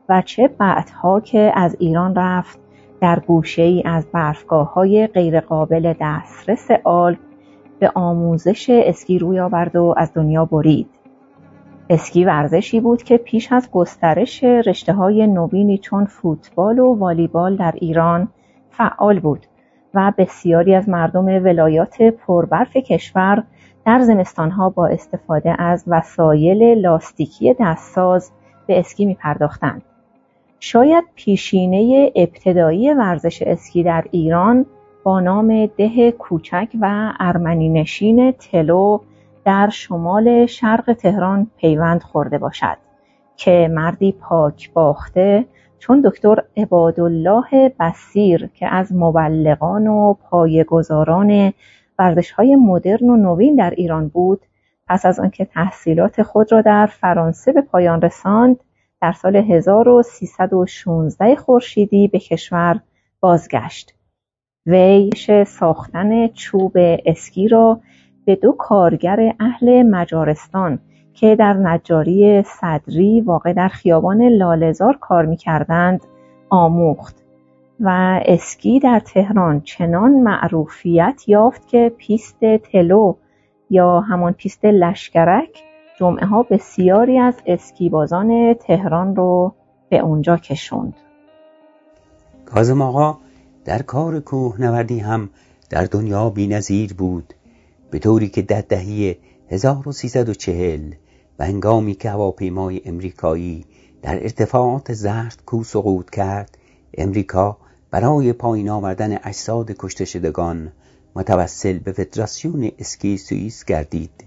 و 0.09 0.23
چه 0.23 0.49
بعدها 0.49 1.21
که 1.21 1.53
از 1.55 1.77
ایران 1.79 2.15
رفت 2.15 2.59
در 3.01 3.19
گوشه 3.19 3.63
ای 3.63 3.83
از 3.87 4.07
برفگاه 4.13 4.73
های 4.73 5.07
غیرقابل 5.07 5.95
دسترس 6.01 6.69
آلپ 6.85 7.19
به 7.79 7.93
آموزش 7.95 8.71
اسکی 8.71 9.19
روی 9.19 9.41
آورد 9.41 9.77
و 9.77 9.95
از 9.97 10.15
دنیا 10.15 10.45
برید. 10.45 10.89
اسکی 11.91 12.25
ورزشی 12.25 12.81
بود 12.81 13.03
که 13.03 13.17
پیش 13.17 13.53
از 13.53 13.71
گسترش 13.71 14.45
رشته 14.45 14.93
های 14.93 15.27
نوینی 15.27 15.79
چون 15.79 16.05
فوتبال 16.05 16.79
و 16.79 16.95
والیبال 16.95 17.57
در 17.57 17.75
ایران 17.77 18.29
فعال 18.71 19.21
بود 19.21 19.47
و 19.95 20.13
بسیاری 20.19 20.75
از 20.75 20.89
مردم 20.89 21.27
ولایات 21.27 22.03
پربرف 22.03 22.77
کشور 22.77 23.45
در 23.89 24.01
زمستانها 24.01 24.71
با 24.71 24.87
استفاده 24.87 25.63
از 25.63 25.85
وسایل 25.87 26.79
لاستیکی 26.79 27.55
دستساز 27.61 28.31
به 28.67 28.79
اسکی 28.79 29.07
می 29.07 29.15
پرداختند. 29.15 29.83
شاید 30.61 31.05
پیشینه 31.15 32.13
ابتدایی 32.17 32.93
ورزش 32.95 33.43
اسکی 33.43 33.83
در 33.83 34.05
ایران 34.11 34.67
با 35.05 35.21
نام 35.21 35.67
ده 35.67 36.13
کوچک 36.13 36.69
و 36.81 37.13
ارمنی 37.21 37.69
نشین 37.69 38.33
تلو 38.33 38.99
در 39.45 39.69
شمال 39.69 40.47
شرق 40.47 40.93
تهران 40.93 41.47
پیوند 41.57 42.03
خورده 42.03 42.39
باشد 42.39 42.77
که 43.37 43.69
مردی 43.73 44.13
پاک 44.13 44.73
باخته 44.73 45.45
چون 45.79 46.01
دکتر 46.01 46.43
عبادالله 46.57 47.75
بسیر 47.81 48.51
که 48.55 48.67
از 48.67 48.93
مبلغان 48.93 49.87
و 49.87 50.15
پایه‌گذاران 50.31 51.53
های 52.37 52.57
مدرن 52.57 53.11
و 53.11 53.17
نوین 53.17 53.57
در 53.57 53.71
ایران 53.71 54.09
بود. 54.09 54.41
پس 54.87 55.07
از 55.07 55.21
آنکه 55.21 55.45
تحصیلات 55.45 56.23
خود 56.23 56.53
را 56.53 56.63
در 56.63 56.87
فرانسه 56.87 57.53
به 57.53 57.61
پایان 57.61 58.03
رساند 58.03 58.57
در 59.01 59.13
سال 59.13 59.37
1316 59.37 61.37
خورشیدی 61.37 62.09
به 62.09 62.19
کشور 62.19 62.81
بازگشت. 63.21 63.95
وی 64.67 65.11
ساختن 65.47 66.29
چوب 66.29 66.73
اسکی 67.07 67.49
را 67.49 67.81
به 68.25 68.37
دو 68.37 68.53
کارگر 68.53 69.35
اهل 69.41 69.83
مجارستان 69.83 70.79
که 71.15 71.37
در 71.37 71.53
نجاری 71.53 72.43
صدری 72.43 73.21
واقع 73.21 73.53
در 73.53 73.69
خیابان 73.69 74.23
لاله‌زار 74.23 74.97
کار 74.97 75.27
می‌کردند 75.27 76.01
آموخت. 76.51 77.28
و 77.81 78.21
اسکی 78.27 78.81
در 78.81 79.01
تهران 79.01 79.61
چنان 79.61 80.13
معروفیت 80.13 81.23
یافت 81.27 81.69
که 81.69 81.93
پیست 81.99 82.41
تلو 82.41 83.15
یا 83.71 84.01
همان 84.01 84.33
پیست 84.33 84.65
لشکرک 84.65 85.63
جمعه 85.99 86.27
ها 86.27 86.43
بسیاری 86.43 87.19
از 87.19 87.35
اسکیبازان 87.47 88.55
تهران 88.55 89.17
رو 89.17 89.55
به 89.89 89.99
اونجا 89.99 90.37
کشوند. 90.37 90.95
کازم 92.47 92.83
آقا 92.83 93.19
در 93.65 93.83
کار 93.83 94.21
کوهنوردی 94.21 94.99
هم 94.99 95.31
در 95.71 95.85
دنیا 95.85 96.31
بینظیر 96.31 96.95
بود. 96.95 97.35
به 97.91 97.99
طوری 97.99 98.29
که 98.29 98.43
در 98.43 98.61
دهه 98.61 99.17
1340 99.51 100.81
و 101.39 101.45
هنگامی 101.45 101.95
که 101.95 102.11
هواپیمای 102.11 102.83
امریکایی 102.85 103.65
در 104.03 104.23
ارتفاعات 104.23 104.93
زرد 104.93 105.43
کو 105.47 105.65
سقوط 105.65 106.11
کرد 106.11 106.59
امریکا 106.95 107.57
برای 107.91 108.33
پایین 108.33 108.71
آوردن 108.71 109.19
اجساد 109.25 109.73
کشته 109.79 110.05
شدگان 110.05 110.73
متوسل 111.17 111.79
به 111.79 111.93
فدراسیون 111.93 112.71
اسکی 112.79 113.19
سوئیس 113.19 113.65
گردید. 113.65 114.25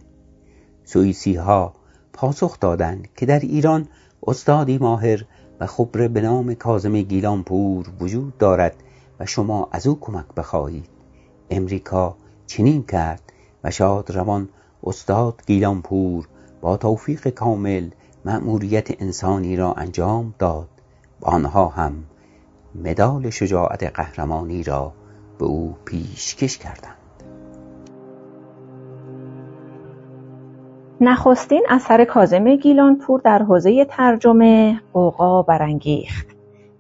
سوئیسی 0.83 1.35
ها 1.35 1.73
پاسخ 2.13 2.59
دادند 2.59 3.07
که 3.15 3.25
در 3.25 3.39
ایران 3.39 3.87
استادی 4.27 4.77
ماهر 4.77 5.25
و 5.59 5.67
خبره 5.67 6.07
به 6.07 6.21
نام 6.21 6.53
کازم 6.53 7.01
گیلانپور 7.01 7.85
وجود 7.99 8.37
دارد 8.37 8.75
و 9.19 9.25
شما 9.25 9.69
از 9.71 9.87
او 9.87 9.99
کمک 9.99 10.25
بخواهید. 10.37 10.89
امریکا 11.49 12.15
چنین 12.47 12.83
کرد 12.83 13.21
و 13.63 13.71
شاد 13.71 14.11
روان 14.11 14.49
استاد 14.83 15.41
گیلانپور 15.47 16.27
با 16.61 16.77
توفیق 16.77 17.29
کامل 17.29 17.89
مأموریت 18.25 19.01
انسانی 19.01 19.55
را 19.55 19.73
انجام 19.73 20.33
داد. 20.39 20.67
و 21.21 21.25
آنها 21.25 21.67
هم 21.67 22.03
مدال 22.75 23.29
شجاعت 23.29 23.83
قهرمانی 23.83 24.63
را 24.63 24.91
به 25.39 25.45
او 25.45 25.75
پیشکش 25.85 26.57
کردند. 26.57 26.95
نخستین 31.01 31.63
اثر 31.69 32.05
کازم 32.05 32.55
گیلانپور 32.55 33.21
در 33.23 33.43
حوزه 33.43 33.85
ترجمه 33.85 34.81
قوقا 34.93 35.41
برانگیخت. 35.41 36.27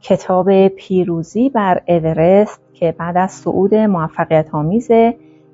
کتاب 0.01 0.67
پیروزی 0.67 1.49
بر 1.49 1.81
اورست 1.87 2.61
که 2.73 2.95
بعد 2.97 3.17
از 3.17 3.31
صعود 3.31 3.75
موفقیت 3.75 4.49
آمیز 4.51 4.91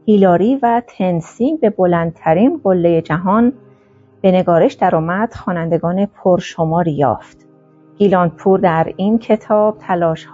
هیلاری 0.06 0.60
و 0.62 0.82
تنسینگ 0.88 1.60
به 1.60 1.70
بلندترین 1.70 2.62
قله 2.64 3.02
جهان 3.02 3.54
به 4.22 4.32
نگارش 4.32 4.74
درآمد 4.74 5.34
خوانندگان 5.34 6.06
پرشماری 6.06 6.92
یافت. 6.92 7.47
گیلانپور 7.98 8.60
در 8.60 8.94
این 8.98 9.20
کتاب 9.20 9.78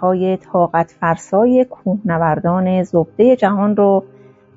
های 0.00 0.36
طاقت 0.36 0.94
فرسای 1.00 1.64
کوهنوردان 1.64 2.82
زبده 2.82 3.36
جهان 3.36 3.76
رو 3.76 4.04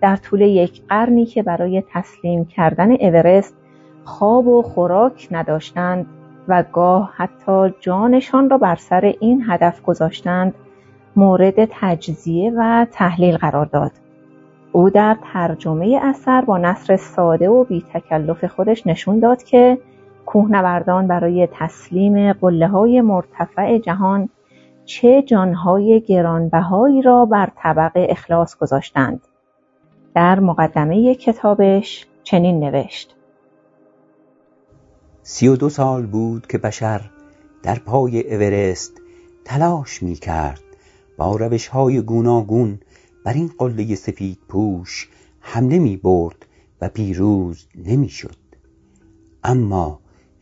در 0.02 0.16
طول 0.16 0.42
یک 0.42 0.82
قرنی 0.90 1.26
که 1.26 1.44
برای 1.44 1.84
تسلیم 1.94 2.46
کردن 2.46 2.92
اورست 2.92 3.56
خواب 4.04 4.48
و 4.48 4.62
خوراک 4.62 5.28
نداشتند 5.32 6.06
و 6.48 6.64
گاه 6.74 7.14
حتی 7.16 7.74
جانشان 7.80 8.50
را 8.50 8.58
بر 8.58 8.76
سر 8.76 9.14
این 9.20 9.44
هدف 9.48 9.82
گذاشتند 9.82 10.54
مورد 11.16 11.66
تجزیه 11.66 12.54
و 12.58 12.86
تحلیل 12.92 13.38
قرار 13.38 13.66
داد. 13.66 13.92
او 14.72 14.90
در 14.90 15.18
ترجمه 15.34 16.00
اثر 16.04 16.42
با 16.42 16.58
نصر 16.58 16.96
ساده 16.98 17.50
و 17.50 17.64
بی 17.64 17.84
تکلف 17.94 18.46
خودش 18.46 18.88
نشون 18.88 19.20
داد 19.20 19.44
که 19.44 19.78
کوهنوردان 20.28 21.08
برای 21.08 21.48
تسلیم 21.52 22.34
قله 22.34 22.68
های 22.68 23.02
مرتفع 23.02 23.78
جهان 23.78 24.30
چه 24.86 25.22
جانهای 25.22 26.02
گرانبهایی 26.02 27.02
را 27.02 27.26
بر 27.26 27.52
طبق 27.56 27.92
اخلاص 27.96 28.58
گذاشتند 28.58 29.22
در 30.14 30.40
مقدمه 30.40 31.16
کتابش 31.16 32.08
چنین 32.24 32.60
نوشت 32.60 33.16
سی 35.24 35.48
و 35.48 35.56
دو 35.56 35.70
سال 35.70 36.06
بود 36.06 36.48
که 36.48 36.58
بشر 36.58 37.02
در 37.64 37.80
پای 37.80 38.34
اورست 38.34 39.02
تلاش 39.46 40.04
می 40.04 40.16
کرد 40.16 40.62
با 41.18 41.36
روش 41.36 41.68
های 41.68 42.02
گوناگون 42.02 42.80
بر 43.26 43.34
این 43.34 43.52
قله 43.58 43.96
سفید 43.96 44.40
پوش 44.48 45.10
حمله 45.40 45.80
می 45.80 45.98
برد 45.98 46.46
و 46.82 46.90
پیروز 46.90 47.68
نمی 47.76 48.10
شد. 48.10 48.36
اما 49.44 50.00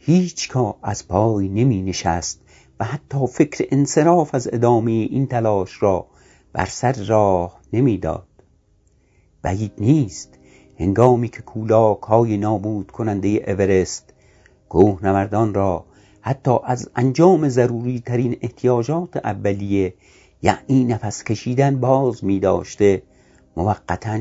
هیچگاه 0.08 0.78
از 0.84 1.08
پای 1.08 1.50
نمی 1.50 1.82
نشست 1.82 2.42
و 2.80 2.86
حتی 2.86 3.28
فکر 3.28 3.66
انصراف 3.72 4.36
از 4.36 4.50
ادامه 4.54 4.92
این 4.92 5.28
تلاش 5.28 5.84
را 5.84 6.08
بر 6.54 6.66
سر 6.66 6.94
راه 6.94 7.60
نمی‌داد. 7.74 8.28
بعید 9.42 9.72
نیست 9.78 10.40
هنگامی 10.80 11.28
که 11.28 11.42
کولاک 11.42 12.02
های 12.02 12.38
نابود 12.38 12.92
کننده 12.92 13.44
اورست 13.48 14.14
کوهنوردان 14.70 15.54
را 15.54 15.86
حتی 16.22 16.56
از 16.64 16.90
انجام 16.96 17.50
ضروری 17.50 18.00
ترین 18.00 18.38
احتیاجات 18.42 19.18
اولیه 19.18 19.94
یعنی 20.42 20.84
نفس 20.84 21.24
کشیدن 21.24 21.80
باز 21.80 22.24
می 22.24 22.40
داشته 22.40 23.04
موقتا 23.58 24.20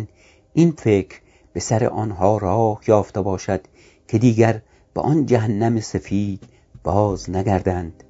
این 0.53 0.71
فکر 0.71 1.21
به 1.53 1.61
سر 1.61 1.85
آنها 1.85 2.39
راه 2.39 2.81
یافته 2.89 3.23
باشد 3.23 3.61
که 4.09 4.19
دیگر 4.19 4.63
به 4.95 5.01
آن 5.01 5.27
جهنم 5.27 5.81
سفید 5.81 6.45
باز 6.85 7.31
نگردند 7.31 8.05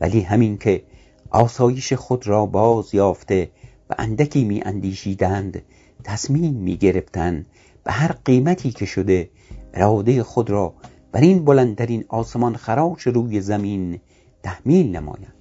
ولی 0.00 0.20
همین 0.20 0.58
که 0.58 0.82
آسایش 1.30 1.92
خود 1.92 2.26
را 2.26 2.46
باز 2.46 2.94
یافته 2.94 3.50
و 3.90 3.94
اندکی 3.98 4.44
می 4.44 4.62
اندیشیدند 4.64 5.62
تصمیم 6.04 6.54
می 6.54 6.76
گرفتند 6.76 7.46
به 7.84 7.92
هر 7.92 8.12
قیمتی 8.24 8.70
که 8.70 8.86
شده 8.86 9.30
اراده 9.74 10.22
خود 10.22 10.50
را 10.50 10.74
بر 11.12 11.20
این 11.20 11.44
بلندترین 11.44 12.04
آسمان 12.08 12.56
خراش 12.56 13.06
روی 13.06 13.40
زمین 13.40 14.00
تحمیل 14.42 14.96
نمایند. 14.96 15.34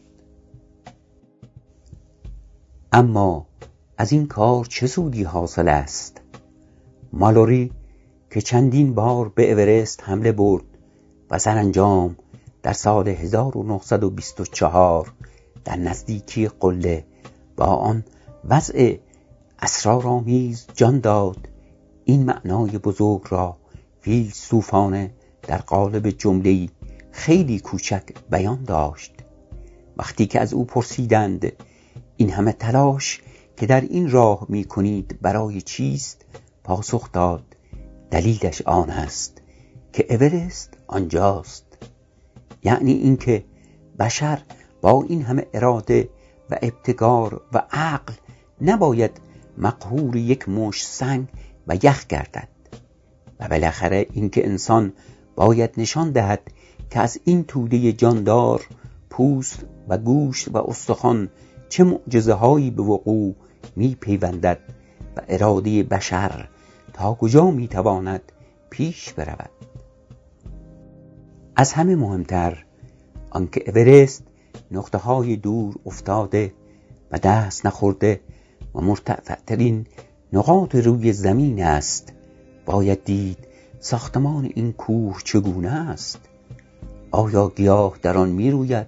اما 2.91 3.47
از 3.97 4.11
این 4.11 4.27
کار 4.27 4.65
چه 4.65 4.87
سودی 4.87 5.23
حاصل 5.23 5.67
است؟ 5.67 6.21
مالوری 7.13 7.71
که 8.29 8.41
چندین 8.41 8.93
بار 8.93 9.29
به 9.29 9.51
اورست 9.51 10.03
حمله 10.03 10.31
برد 10.31 10.63
و 11.31 11.37
سرانجام 11.37 12.15
در 12.63 12.73
سال 12.73 13.07
1924 13.07 15.13
در 15.65 15.75
نزدیکی 15.75 16.47
قله 16.47 17.05
با 17.57 17.65
آن 17.65 18.03
وضع 18.45 18.95
اسرارآمیز 19.61 20.67
جان 20.73 20.99
داد. 20.99 21.49
این 22.05 22.25
معنای 22.25 22.77
بزرگ 22.77 23.21
را 23.29 23.57
فیلسوفانه 24.01 25.13
در 25.41 25.57
قالب 25.57 26.09
جمله‌ای 26.09 26.69
خیلی 27.11 27.59
کوچک 27.59 28.03
بیان 28.29 28.63
داشت. 28.63 29.13
وقتی 29.97 30.25
که 30.25 30.39
از 30.39 30.53
او 30.53 30.65
پرسیدند 30.65 31.51
این 32.17 32.29
همه 32.29 32.51
تلاش 32.51 33.21
که 33.57 33.65
در 33.65 33.81
این 33.81 34.11
راه 34.11 34.45
می 34.49 34.63
کنید 34.63 35.19
برای 35.21 35.61
چیست؟ 35.61 36.25
پاسخ 36.63 37.11
داد 37.11 37.43
دلیلش 38.11 38.61
آن 38.61 38.89
است 38.89 39.41
که 39.93 40.05
اورست 40.09 40.78
آنجاست. 40.89 41.65
یعنی 42.63 42.91
اینکه 42.93 43.43
بشر 43.99 44.41
با 44.81 45.05
این 45.09 45.21
همه 45.21 45.47
اراده 45.53 46.09
و 46.49 46.57
ابتکار 46.61 47.41
و 47.53 47.63
عقل 47.71 48.13
نباید 48.61 49.11
مقهور 49.57 50.15
یک 50.15 50.49
مش 50.49 50.87
سنگ 50.87 51.27
و 51.67 51.75
یخ 51.83 52.07
گردد. 52.07 52.47
و 53.39 53.47
بالاخره 53.47 54.05
اینکه 54.13 54.45
انسان 54.47 54.93
باید 55.35 55.69
نشان 55.77 56.11
دهد 56.11 56.41
که 56.89 56.99
از 56.99 57.19
این 57.23 57.43
توده 57.43 57.93
جاندار 57.93 58.67
پوست 59.09 59.65
و 59.87 59.97
گوشت 59.97 60.47
و 60.47 60.57
استخوان 60.57 61.29
چه 61.69 61.83
معجزه 61.83 62.33
هایی 62.33 62.71
به 62.71 62.83
وقوع 62.83 63.35
می 63.75 63.97
پیوندد 64.01 64.59
و 65.17 65.21
اراده 65.27 65.83
بشر 65.83 66.49
تا 66.93 67.13
کجا 67.13 67.51
می 67.51 67.67
تواند 67.67 68.31
پیش 68.69 69.13
برود. 69.13 69.58
از 71.59 71.73
همه 71.73 71.95
مهمتر 71.95 72.65
آنکه 73.29 73.63
اورست 73.67 74.23
نقطه 74.71 74.97
های 74.97 75.35
دور 75.35 75.75
افتاده 75.85 76.53
و 77.11 77.19
دست 77.19 77.65
نخورده 77.65 78.19
و 78.75 78.81
مرتفعترین 78.81 79.85
نقاط 80.33 80.75
روی 80.75 81.13
زمین 81.13 81.63
است. 81.63 82.13
باید 82.65 83.03
دید 83.03 83.37
ساختمان 83.79 84.51
این 84.55 84.73
کوه 84.73 85.21
چگونه 85.23 85.69
است. 85.69 86.19
آیا 87.11 87.51
گیاه 87.55 87.97
در 88.01 88.17
آن 88.17 88.29
می 88.29 88.51
روید 88.51 88.87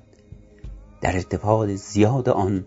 در 1.01 1.15
ارتفاع 1.15 1.75
زیاد 1.75 2.29
آن 2.29 2.65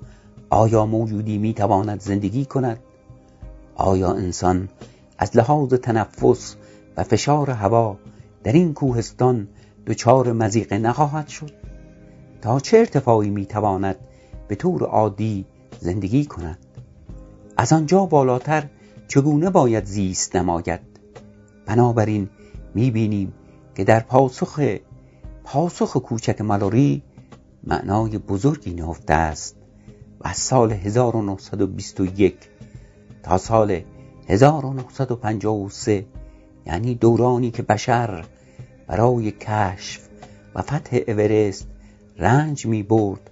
آیا 0.50 0.86
موجودی 0.86 1.38
می 1.38 1.54
تواند 1.54 2.00
زندگی 2.00 2.44
کند؟ 2.44 2.78
آیا 3.74 4.12
انسان 4.12 4.68
از 5.18 5.36
لحاظ 5.36 5.74
تنفس 5.74 6.56
و 6.96 7.02
فشار 7.02 7.50
هوا 7.50 7.96
در 8.42 8.52
این 8.52 8.74
کوهستان 8.74 9.48
دچار 9.86 10.32
مزیقه 10.32 10.78
نخواهد 10.78 11.28
شد. 11.28 11.50
تا 12.42 12.60
چه 12.60 12.78
ارتفاعی 12.78 13.30
می 13.30 13.46
تواند 13.46 13.96
به 14.48 14.54
طور 14.54 14.82
عادی 14.82 15.46
زندگی 15.80 16.24
کند؟ 16.24 16.58
از 17.56 17.72
آنجا 17.72 18.06
بالاتر 18.06 18.68
چگونه 19.08 19.50
باید 19.50 19.84
زیست 19.84 20.36
نماید؟ 20.36 20.80
بنابراین 21.66 22.28
می 22.74 22.90
بینیم 22.90 23.34
که 23.74 23.84
در 23.84 24.00
پاسخ 24.00 24.60
پاسخ 25.44 25.96
کوچک 25.96 26.40
ملوری 26.40 27.02
معنای 27.64 28.18
بزرگی 28.18 28.74
نهفته 28.74 29.14
است 29.14 29.56
و 30.20 30.28
از 30.28 30.36
سال 30.36 30.72
1921 30.72 32.34
تا 33.22 33.38
سال 33.38 33.80
1953 34.28 36.06
یعنی 36.66 36.94
دورانی 36.94 37.50
که 37.50 37.62
بشر 37.62 38.24
برای 38.86 39.30
کشف 39.30 40.00
و 40.54 40.62
فتح 40.62 40.98
اورست 41.08 41.66
رنج 42.18 42.66
می 42.66 42.82
برد. 42.82 43.30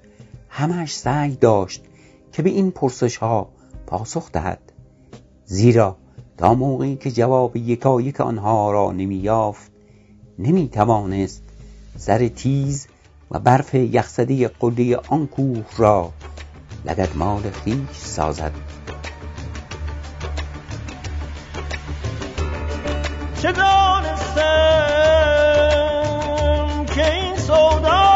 همش 0.49 0.97
سعی 0.97 1.37
داشت 1.37 1.85
که 2.33 2.43
به 2.43 2.51
این 2.51 2.71
پرسش 2.71 3.17
ها 3.17 3.49
پاسخ 3.87 4.33
دهد. 4.33 4.73
زیرا 5.45 5.97
تا 6.39 6.55
موقعی 6.55 6.97
که 6.97 7.11
جواب 7.11 7.57
یکایک 7.57 8.21
آنها 8.21 8.73
را 8.73 8.93
نمی 8.93 9.17
یافت 9.17 9.73
نمی 10.39 10.69
توانست 10.69 11.43
سر 11.97 12.29
تیز 12.29 12.87
و 13.31 13.39
برف 13.39 13.75
یخزده 13.75 14.49
قله 14.49 14.97
آن 14.97 15.27
کوه 15.27 15.65
را 15.77 16.13
لگدمال 16.85 17.51
خویش 17.51 17.97
سازد. 17.97 18.53
دانستم 23.43 25.32
که 27.53 27.59
این 27.59 28.12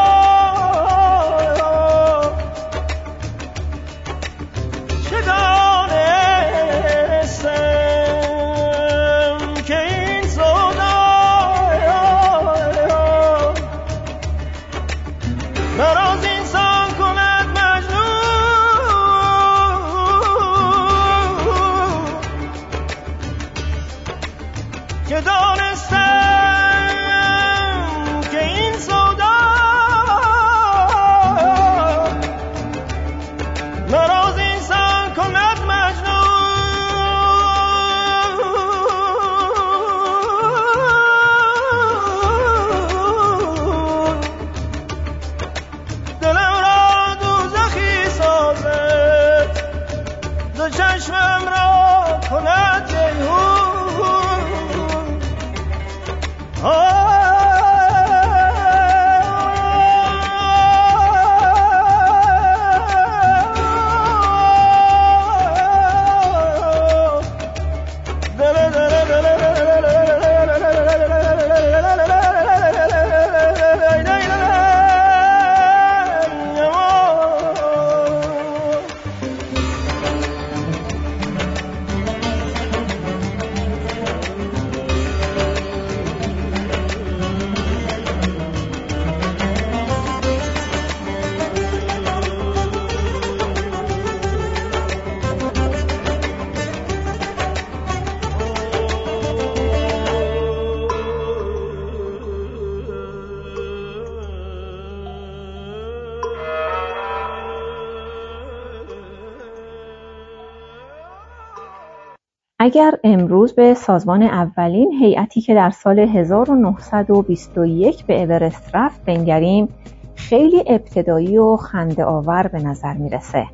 اگر 112.67 112.93
امروز 113.03 113.53
به 113.53 113.73
سازمان 113.73 114.23
اولین 114.23 114.91
هیئتی 114.91 115.41
که 115.41 115.55
در 115.55 115.69
سال 115.69 115.99
1921 115.99 118.05
به 118.05 118.21
اورست 118.21 118.69
رفت 118.73 119.05
بنگریم 119.05 119.69
خیلی 120.15 120.63
ابتدایی 120.67 121.37
و 121.37 121.55
خنده 121.55 122.05
آور 122.05 122.47
به 122.47 122.59
نظر 122.59 122.93
می‌رسه. 122.93 123.47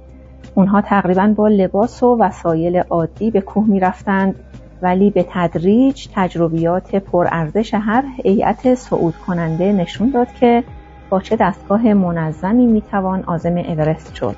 اونها 0.56 0.82
تقریبا 0.82 1.34
با 1.38 1.48
لباس 1.48 2.04
و 2.04 2.18
وسایل 2.20 2.78
عادی 2.78 3.32
به 3.32 3.42
کوه 3.42 3.68
می‌رفتند 3.68 4.36
ولی 4.82 5.10
به 5.10 5.26
تدریج 5.30 6.08
تجربیات 6.16 6.96
پرارزش 6.96 7.74
هر 7.74 8.04
هیئت 8.24 8.76
صعود 8.76 9.16
کننده 9.28 9.74
نشون 9.74 10.10
داد 10.10 10.34
که 10.34 10.64
با 11.10 11.20
چه 11.20 11.36
دستگاه 11.36 11.94
منظمی 11.94 12.66
می‌توان 12.66 13.24
عازم 13.24 13.58
اورست 13.58 14.16
شد. 14.16 14.36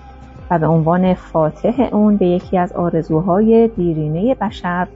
و 0.52 0.60
به 0.60 0.68
عنوان 0.68 1.14
فاتح 1.14 1.90
اون 1.92 2.18
به 2.18 2.26
یکی 2.26 2.58
از 2.58 2.74
آرزوهای 2.74 3.68
دیرینه 3.68 4.36
بشر 4.36 4.88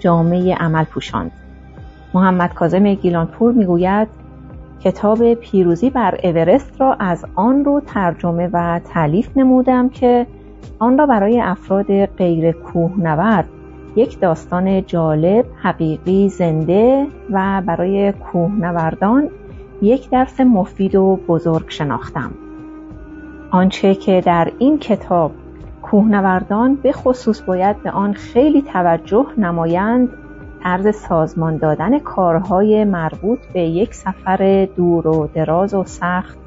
جامعه 0.00 0.54
عمل 0.54 0.84
پوشاند. 0.84 1.32
محمد 2.14 2.54
کاظم 2.54 2.94
گیلانپور 2.94 3.52
می‌گوید 3.52 4.08
کتاب 4.84 5.34
پیروزی 5.34 5.90
بر 5.90 6.18
اورست 6.24 6.80
را 6.80 6.94
از 6.94 7.24
آن 7.34 7.64
رو 7.64 7.80
ترجمه 7.86 8.50
و 8.52 8.80
تعلیف 8.94 9.36
نمودم 9.36 9.88
که 9.88 10.26
آن 10.78 10.98
را 10.98 11.06
برای 11.06 11.40
افراد 11.40 12.06
غیر 12.06 12.52
کوهنورد 12.52 13.48
یک 13.96 14.20
داستان 14.20 14.86
جالب، 14.86 15.44
حقیقی، 15.62 16.28
زنده 16.28 17.06
و 17.30 17.62
برای 17.66 18.12
کوهنوردان 18.12 19.28
یک 19.82 20.10
درس 20.10 20.40
مفید 20.40 20.94
و 20.94 21.18
بزرگ 21.28 21.64
شناختم. 21.68 22.30
آنچه 23.52 23.94
که 23.94 24.20
در 24.20 24.52
این 24.58 24.78
کتاب 24.78 25.32
کوهنوردان 25.82 26.74
به 26.74 26.92
خصوص 26.92 27.42
باید 27.42 27.82
به 27.82 27.90
آن 27.90 28.12
خیلی 28.12 28.62
توجه 28.62 29.26
نمایند 29.38 30.08
عرض 30.64 30.96
سازمان 30.96 31.56
دادن 31.56 31.98
کارهای 31.98 32.84
مربوط 32.84 33.38
به 33.52 33.60
یک 33.60 33.94
سفر 33.94 34.68
دور 34.76 35.06
و 35.06 35.28
دراز 35.34 35.74
و 35.74 35.84
سخت 35.84 36.38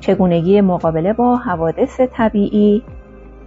چگونگی 0.00 0.60
مقابله 0.60 1.12
با 1.12 1.36
حوادث 1.36 2.00
طبیعی 2.00 2.82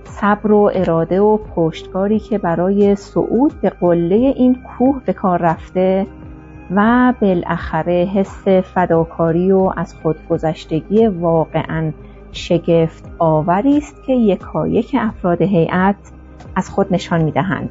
صبر 0.03 0.51
و 0.51 0.71
اراده 0.73 1.21
و 1.21 1.37
پشتکاری 1.37 2.19
که 2.19 2.37
برای 2.37 2.95
صعود 2.95 3.61
به 3.61 3.69
قله 3.69 4.15
این 4.15 4.55
کوه 4.55 5.01
به 5.05 5.13
کار 5.13 5.41
رفته 5.41 6.07
و 6.75 7.13
بالاخره 7.21 8.09
حس 8.15 8.47
فداکاری 8.47 9.51
و 9.51 9.71
از 9.77 9.95
خودگذشتگی 9.95 11.07
واقعا 11.07 11.91
شگفت 12.31 13.11
آوری 13.19 13.77
است 13.77 14.03
که 14.03 14.13
یکایک 14.13 14.95
افراد 14.99 15.41
هیئت 15.41 15.95
از 16.55 16.69
خود 16.69 16.93
نشان 16.93 17.21
می‌دهند. 17.21 17.69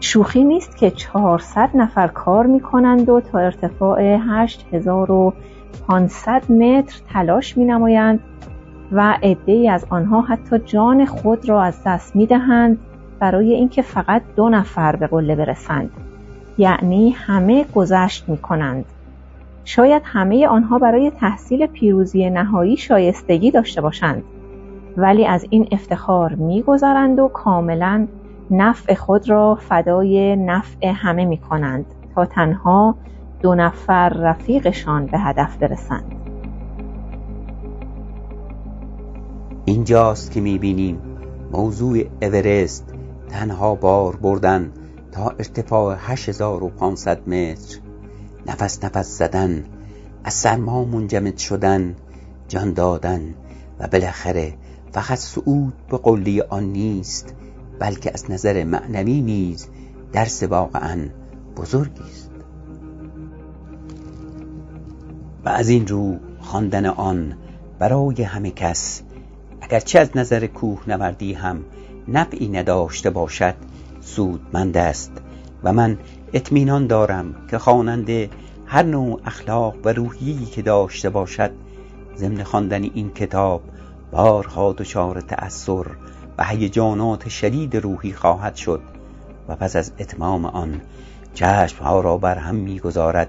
شوخی 0.00 0.44
نیست 0.44 0.76
که 0.76 0.90
400 0.90 1.70
نفر 1.74 2.08
کار 2.08 2.46
می 2.46 2.60
کنند 2.60 3.08
و 3.08 3.20
تا 3.20 3.38
ارتفاع 3.38 4.02
8500 4.02 6.52
متر 6.52 7.00
تلاش 7.12 7.56
می 7.56 7.64
نمایند 7.64 8.20
و 8.92 9.18
عدهای 9.22 9.68
از 9.68 9.86
آنها 9.90 10.20
حتی 10.20 10.58
جان 10.58 11.06
خود 11.06 11.48
را 11.48 11.62
از 11.62 11.80
دست 11.86 12.16
می 12.16 12.26
دهند 12.26 12.78
برای 13.18 13.54
اینکه 13.54 13.82
فقط 13.82 14.22
دو 14.36 14.48
نفر 14.48 14.96
به 14.96 15.06
قله 15.06 15.36
برسند. 15.36 15.90
یعنی 16.58 17.10
همه 17.10 17.64
گذشت 17.74 18.28
می 18.28 18.38
کنند 18.38 18.84
شاید 19.68 20.02
همه 20.04 20.46
آنها 20.46 20.78
برای 20.78 21.10
تحصیل 21.10 21.66
پیروزی 21.66 22.30
نهایی 22.30 22.76
شایستگی 22.76 23.50
داشته 23.50 23.80
باشند 23.80 24.22
ولی 24.96 25.26
از 25.26 25.46
این 25.50 25.68
افتخار 25.72 26.34
میگذرند 26.34 27.18
و 27.18 27.28
کاملا 27.28 28.06
نفع 28.50 28.94
خود 28.94 29.30
را 29.30 29.54
فدای 29.54 30.36
نفع 30.36 30.86
همه 30.86 31.24
می 31.24 31.38
کنند 31.38 31.84
تا 32.14 32.26
تنها 32.26 32.96
دو 33.42 33.54
نفر 33.54 34.08
رفیقشان 34.08 35.06
به 35.06 35.18
هدف 35.18 35.56
برسند. 35.56 36.12
اینجاست 39.64 40.32
که 40.32 40.40
می‌بینیم 40.40 41.00
موضوع 41.52 41.98
اورست 42.22 42.94
تنها 43.28 43.74
بار 43.74 44.16
بردن 44.16 44.72
تا 45.12 45.28
ارتفاع 45.30 45.96
8500 45.98 47.28
متر. 47.28 47.87
نفس 48.48 48.84
نفس 48.84 49.18
زدن 49.18 49.64
از 50.24 50.34
سرما 50.34 50.84
منجمد 50.84 51.38
شدن 51.38 51.96
جان 52.48 52.72
دادن 52.72 53.34
و 53.78 53.86
بالاخره 53.86 54.54
فقط 54.92 55.18
صعود 55.18 55.74
به 55.90 55.98
قله 55.98 56.42
آن 56.48 56.64
نیست 56.64 57.34
بلکه 57.78 58.10
از 58.14 58.30
نظر 58.30 58.64
معنوی 58.64 59.20
نیز 59.20 59.68
درس 60.12 60.42
واقعا 60.42 61.08
بزرگی 61.56 62.02
است. 62.02 62.30
و 65.44 65.48
از 65.48 65.68
این 65.68 65.86
رو 65.86 66.16
خواندن 66.40 66.86
آن 66.86 67.36
برای 67.78 68.22
همه 68.22 68.50
کس 68.50 69.02
اگرچه 69.60 69.98
از 69.98 70.16
نظر 70.16 70.46
کوه 70.46 70.82
نوردی 70.86 71.32
هم 71.32 71.64
نفعی 72.08 72.48
نداشته 72.48 73.10
باشد 73.10 73.54
سودمند 74.00 74.76
است 74.76 75.12
و 75.64 75.72
من 75.72 75.98
اطمینان 76.32 76.86
دارم 76.86 77.34
که 77.50 77.58
خواننده 77.58 78.30
هر 78.66 78.82
نوع 78.82 79.20
اخلاق 79.24 79.74
و 79.84 79.92
روحیه‌ای 79.92 80.44
که 80.44 80.62
داشته 80.62 81.10
باشد 81.10 81.50
ضمن 82.16 82.42
خواندن 82.42 82.82
این 82.82 83.10
کتاب 83.10 83.62
بارها 84.10 84.72
دچار 84.72 85.20
تأثر 85.20 85.86
و 86.38 86.44
هیجانات 86.44 87.28
شدید 87.28 87.76
روحی 87.76 88.12
خواهد 88.12 88.56
شد 88.56 88.80
و 89.48 89.56
پس 89.56 89.76
از 89.76 89.92
اتمام 89.98 90.44
آن 90.44 90.80
چشمها 91.34 92.00
را 92.00 92.16
بر 92.16 92.38
هم 92.38 92.54
می‌گذارد. 92.54 93.28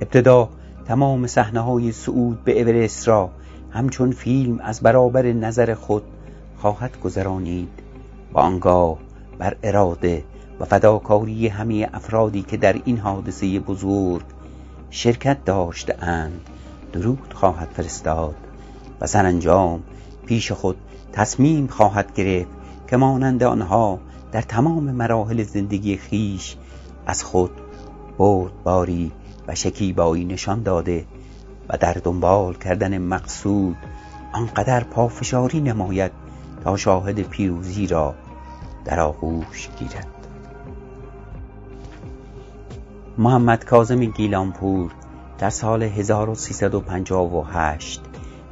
ابتدا 0.00 0.48
تمام 0.86 1.26
صحنه 1.26 1.60
های 1.60 1.92
صعود 1.92 2.44
به 2.44 2.60
اورست 2.60 3.08
را 3.08 3.30
همچون 3.70 4.10
فیلم 4.10 4.60
از 4.60 4.80
برابر 4.80 5.32
نظر 5.32 5.74
خود 5.74 6.02
خواهد 6.58 7.00
گذرانید 7.00 7.68
و 8.32 8.38
آنگاه 8.38 8.98
بر 9.38 9.56
اراده 9.62 10.24
و 10.60 10.64
فداکاری 10.64 11.48
همه 11.48 11.88
افرادی 11.92 12.42
که 12.42 12.56
در 12.56 12.72
این 12.84 12.98
حادثه 12.98 13.60
بزرگ 13.60 14.24
شرکت 14.90 15.44
داشته 15.44 16.04
اند 16.04 16.40
درود 16.92 17.34
خواهد 17.34 17.68
فرستاد 17.68 18.34
و 19.00 19.06
سرانجام 19.06 19.82
پیش 20.26 20.52
خود 20.52 20.76
تصمیم 21.12 21.66
خواهد 21.66 22.14
گرفت 22.14 22.50
که 22.90 22.96
مانند 22.96 23.42
آنها 23.42 23.98
در 24.32 24.42
تمام 24.42 24.84
مراحل 24.84 25.42
زندگی 25.42 25.96
خیش 25.96 26.56
از 27.06 27.24
خود 27.24 27.50
بردباری 28.18 29.12
و 29.48 29.54
شکیبایی 29.54 30.24
نشان 30.24 30.62
داده 30.62 31.04
و 31.68 31.76
در 31.76 31.92
دنبال 32.04 32.54
کردن 32.54 32.98
مقصود 32.98 33.76
آنقدر 34.32 34.84
پافشاری 34.84 35.60
نماید 35.60 36.12
تا 36.64 36.76
شاهد 36.76 37.20
پیروزی 37.20 37.86
را 37.86 38.14
در 38.84 39.00
آغوش 39.00 39.68
گیرد. 39.78 40.13
محمد 43.18 43.64
کاظم 43.64 44.04
گیلانپور 44.04 44.92
در 45.38 45.50
سال 45.50 45.82
1358 45.82 48.00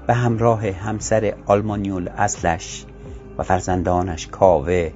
به 0.07 0.15
همراه 0.15 0.71
همسر 0.71 1.35
آلمانیول 1.47 2.09
اصلش 2.09 2.87
و 3.39 3.43
فرزندانش 3.43 4.27
کاوه 4.27 4.91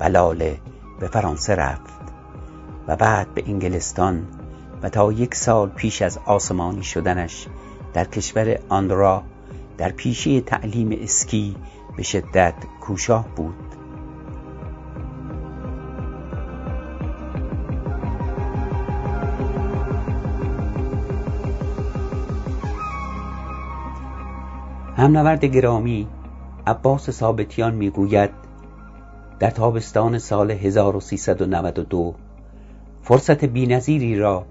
و 0.00 0.04
لاله 0.04 0.58
به 1.00 1.08
فرانسه 1.08 1.54
رفت 1.54 1.94
و 2.88 2.96
بعد 2.96 3.34
به 3.34 3.42
انگلستان 3.46 4.26
و 4.82 4.88
تا 4.88 5.12
یک 5.12 5.34
سال 5.34 5.68
پیش 5.68 6.02
از 6.02 6.18
آسمانی 6.24 6.82
شدنش 6.82 7.46
در 7.92 8.04
کشور 8.04 8.58
آندرا 8.68 9.22
در 9.78 9.88
پیشه 9.88 10.40
تعلیم 10.40 10.98
اسکی 11.02 11.56
به 11.96 12.02
شدت 12.02 12.54
کوشاه 12.80 13.28
بود. 13.36 13.63
همنورد 24.96 25.44
گرامی 25.44 26.06
عباس 26.66 27.10
ثابتیان 27.10 27.74
می‌گوید 27.74 28.30
در 29.38 29.50
تابستان 29.50 30.18
سال 30.18 30.50
1392 30.50 32.14
فرصت 33.02 33.44
بینظیری 33.44 34.18
را 34.18 34.46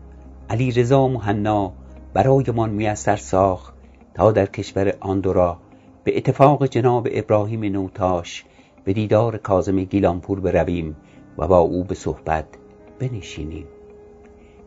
علی 0.49 0.71
رضا 0.71 1.07
مهنا 1.07 1.73
برایمان 2.13 2.69
میسر 2.69 3.15
ساخت 3.15 3.73
تا 4.13 4.31
در 4.31 4.45
کشور 4.45 4.93
آندورا 4.99 5.57
به 6.03 6.17
اتفاق 6.17 6.65
جناب 6.65 7.07
ابراهیم 7.11 7.63
نوتاش 7.63 8.45
به 8.83 8.93
دیدار 8.93 9.37
کازم 9.37 9.83
گیلانپور 9.83 10.39
برویم 10.39 10.95
و 11.37 11.47
با 11.47 11.59
او 11.59 11.83
به 11.83 11.95
صحبت 11.95 12.45
بنشینیم. 12.99 13.67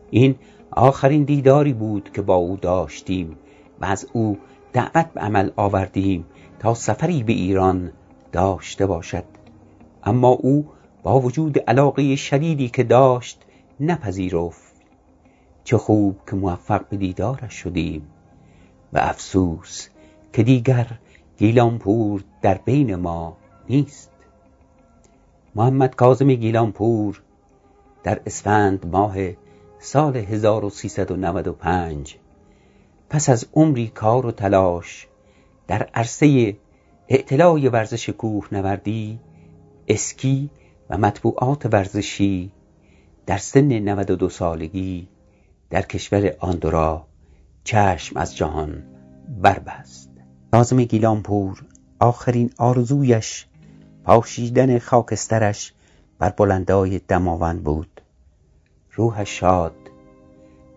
این 0.09 0.35
آخرین 0.71 1.23
دیداری 1.23 1.73
بود 1.73 2.09
که 2.13 2.21
با 2.21 2.35
او 2.35 2.57
داشتیم 2.61 3.37
و 3.81 3.85
از 3.85 4.07
او 4.13 4.37
دعوت 4.77 5.13
به 5.13 5.21
عمل 5.21 5.49
آوردیم 5.55 6.25
تا 6.59 6.73
سفری 6.73 7.23
به 7.23 7.33
ایران 7.33 7.91
داشته 8.31 8.85
باشد. 8.85 9.23
اما 10.03 10.27
او 10.27 10.67
با 11.03 11.19
وجود 11.19 11.59
علاقه 11.59 12.15
شدیدی 12.15 12.69
که 12.69 12.83
داشت 12.83 13.45
نپذیرفت. 13.79 14.73
چه 15.63 15.77
خوب 15.77 16.17
که 16.29 16.35
موفق 16.35 16.89
به 16.89 16.97
دیدارش 16.97 17.53
شدیم 17.53 18.07
و 18.93 18.97
افسوس 18.97 19.87
که 20.33 20.43
دیگر 20.43 20.87
گیلانپور 21.37 22.23
در 22.41 22.59
بین 22.65 22.95
ما 22.95 23.37
نیست. 23.69 24.11
محمد 25.55 25.95
کاظم 25.95 26.33
گیلانپور 26.33 27.21
در 28.03 28.21
اسفند 28.25 28.87
ماه 28.91 29.15
سال 29.79 30.17
1395 30.17 32.17
پس 33.09 33.29
از 33.29 33.45
عمری 33.53 33.87
کار 33.87 34.25
و 34.25 34.31
تلاش 34.31 35.07
در 35.67 35.89
عرصه 35.93 36.57
اعتلاع 37.07 37.69
ورزش 37.69 38.09
کوهنوردی 38.09 39.19
اسکی 39.87 40.49
و 40.89 40.97
مطبوعات 40.97 41.65
ورزشی 41.65 42.51
در 43.25 43.37
سن 43.37 43.79
92 43.79 44.29
سالگی 44.29 45.07
در 45.69 45.81
کشور 45.81 46.33
آندورا 46.39 47.07
چشم 47.63 48.17
از 48.17 48.35
جهان 48.37 48.83
بربست. 49.41 50.09
نازم 50.53 50.83
گیلانپور 50.83 51.65
آخرین 51.99 52.53
آرزویش 52.57 53.47
پاشیدن 54.03 54.79
خاکسترش 54.79 55.73
بر 56.19 56.29
بلندای 56.29 56.99
دماوند 56.99 57.63
بود. 57.63 58.01
روحش 58.93 59.39
شاد 59.39 59.75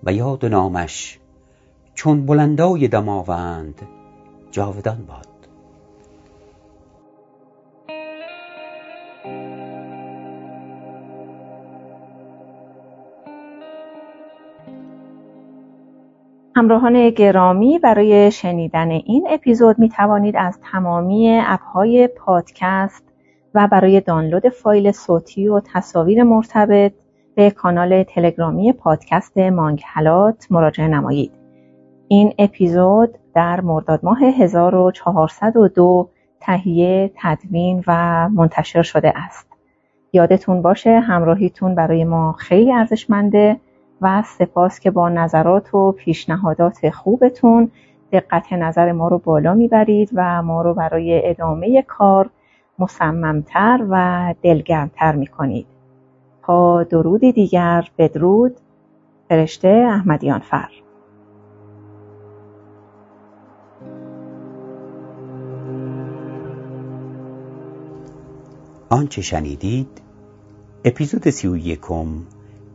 و 0.05 0.13
یاد 0.13 0.45
نامش 0.45 1.20
چون 2.01 2.27
بلندای 2.27 2.89
دماوند 2.89 3.83
جاودان 4.51 5.05
باد 5.09 5.27
همراهان 16.57 17.11
گرامی 17.11 17.79
برای 17.79 18.31
شنیدن 18.31 18.91
این 18.91 19.27
اپیزود 19.31 19.79
می 19.79 19.89
توانید 19.89 20.35
از 20.39 20.59
تمامی 20.73 21.41
اپهای 21.43 22.09
پادکست 22.09 23.05
و 23.55 23.69
برای 23.69 24.01
دانلود 24.01 24.49
فایل 24.49 24.93
صوتی 24.93 25.49
و 25.49 25.61
تصاویر 25.61 26.23
مرتبط 26.23 26.93
به 27.35 27.51
کانال 27.51 28.03
تلگرامی 28.03 28.73
پادکست 28.73 29.39
مانگهلات 29.39 30.47
مراجعه 30.51 30.89
نمایید. 30.89 31.40
این 32.13 32.35
اپیزود 32.39 33.19
در 33.35 33.61
مرداد 33.61 34.01
ماه 34.03 34.25
1402 34.25 36.09
تهیه، 36.41 37.11
تدوین 37.17 37.85
و 37.87 38.29
منتشر 38.29 38.83
شده 38.83 39.13
است. 39.17 39.47
یادتون 40.13 40.63
باشه 40.63 41.01
همراهیتون 41.01 41.75
برای 41.75 42.05
ما 42.05 42.33
خیلی 42.33 42.73
ارزشمنده 42.73 43.61
و 44.01 44.23
سپاس 44.27 44.81
که 44.81 44.91
با 44.91 45.09
نظرات 45.09 45.75
و 45.75 45.93
پیشنهادات 45.93 46.91
خوبتون 46.91 47.71
دقت 48.13 48.53
نظر 48.53 48.93
ما 48.93 49.09
رو 49.09 49.19
بالا 49.19 49.55
می‌برید 49.55 50.11
و 50.15 50.43
ما 50.43 50.63
رو 50.63 50.75
برای 50.75 51.31
ادامه 51.31 51.83
کار 51.83 52.31
مصممتر 52.79 53.87
و 53.91 54.35
دلگرمتر 54.43 55.15
می‌کنید. 55.15 55.67
تا 56.43 56.83
درودی 56.83 57.33
دیگر 57.33 57.89
بدرود. 57.99 58.57
فرشته 59.29 59.69
احمدیان 59.69 60.39
فر 60.39 60.69
آنچه 68.93 69.23
شنیدید 69.23 70.01
اپیزود 70.85 71.31
سی 71.31 71.49
و 71.49 71.57
یکم 71.57 72.07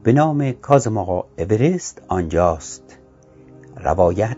به 0.04 0.14
نام 0.14 0.52
کازم 0.52 0.98
آقا 0.98 1.24
اورست 1.38 2.02
آنجاست. 2.08 2.98
روایت 3.84 4.38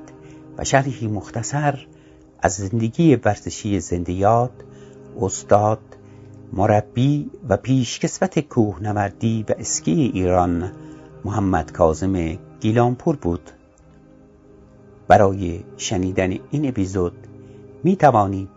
و 0.57 0.63
شرحی 0.63 1.07
مختصر 1.07 1.87
از 2.41 2.53
زندگی 2.53 3.15
ورزشی 3.15 3.79
زندیات 3.79 4.51
استاد 5.21 5.79
مربی 6.53 7.31
و 7.49 7.57
پیشکسوت 7.57 8.39
کوهنوردی 8.39 9.45
و 9.49 9.53
اسکی 9.59 10.11
ایران 10.13 10.71
محمد 11.25 11.71
کازم 11.71 12.37
گیلانپور 12.59 13.15
بود. 13.15 13.51
برای 15.07 15.63
شنیدن 15.77 16.37
این 16.51 16.67
اپیزود 16.67 17.27
می 17.83 17.95
توانید 17.95 18.49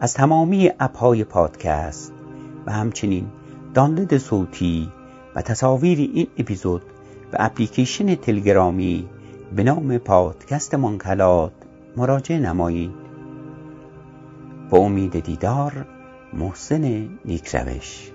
از 0.00 0.14
تمامی 0.14 0.70
اپهای 0.80 1.24
پادکست 1.24 2.15
و 2.66 2.72
همچنین 2.72 3.26
دانلود 3.74 4.18
صوتی 4.18 4.92
و 5.34 5.42
تصاویر 5.42 5.98
این 5.98 6.26
اپیزود 6.38 6.82
و 7.32 7.36
اپلیکیشن 7.38 8.14
تلگرامی 8.14 9.08
به 9.56 9.64
نام 9.64 9.98
پادکست 9.98 10.74
منکلات 10.74 11.52
مراجعه 11.96 12.38
نمایید. 12.38 13.06
با 14.70 14.78
امید 14.78 15.20
دیدار 15.20 15.86
محسن 16.32 17.08
نیکروش. 17.24 18.10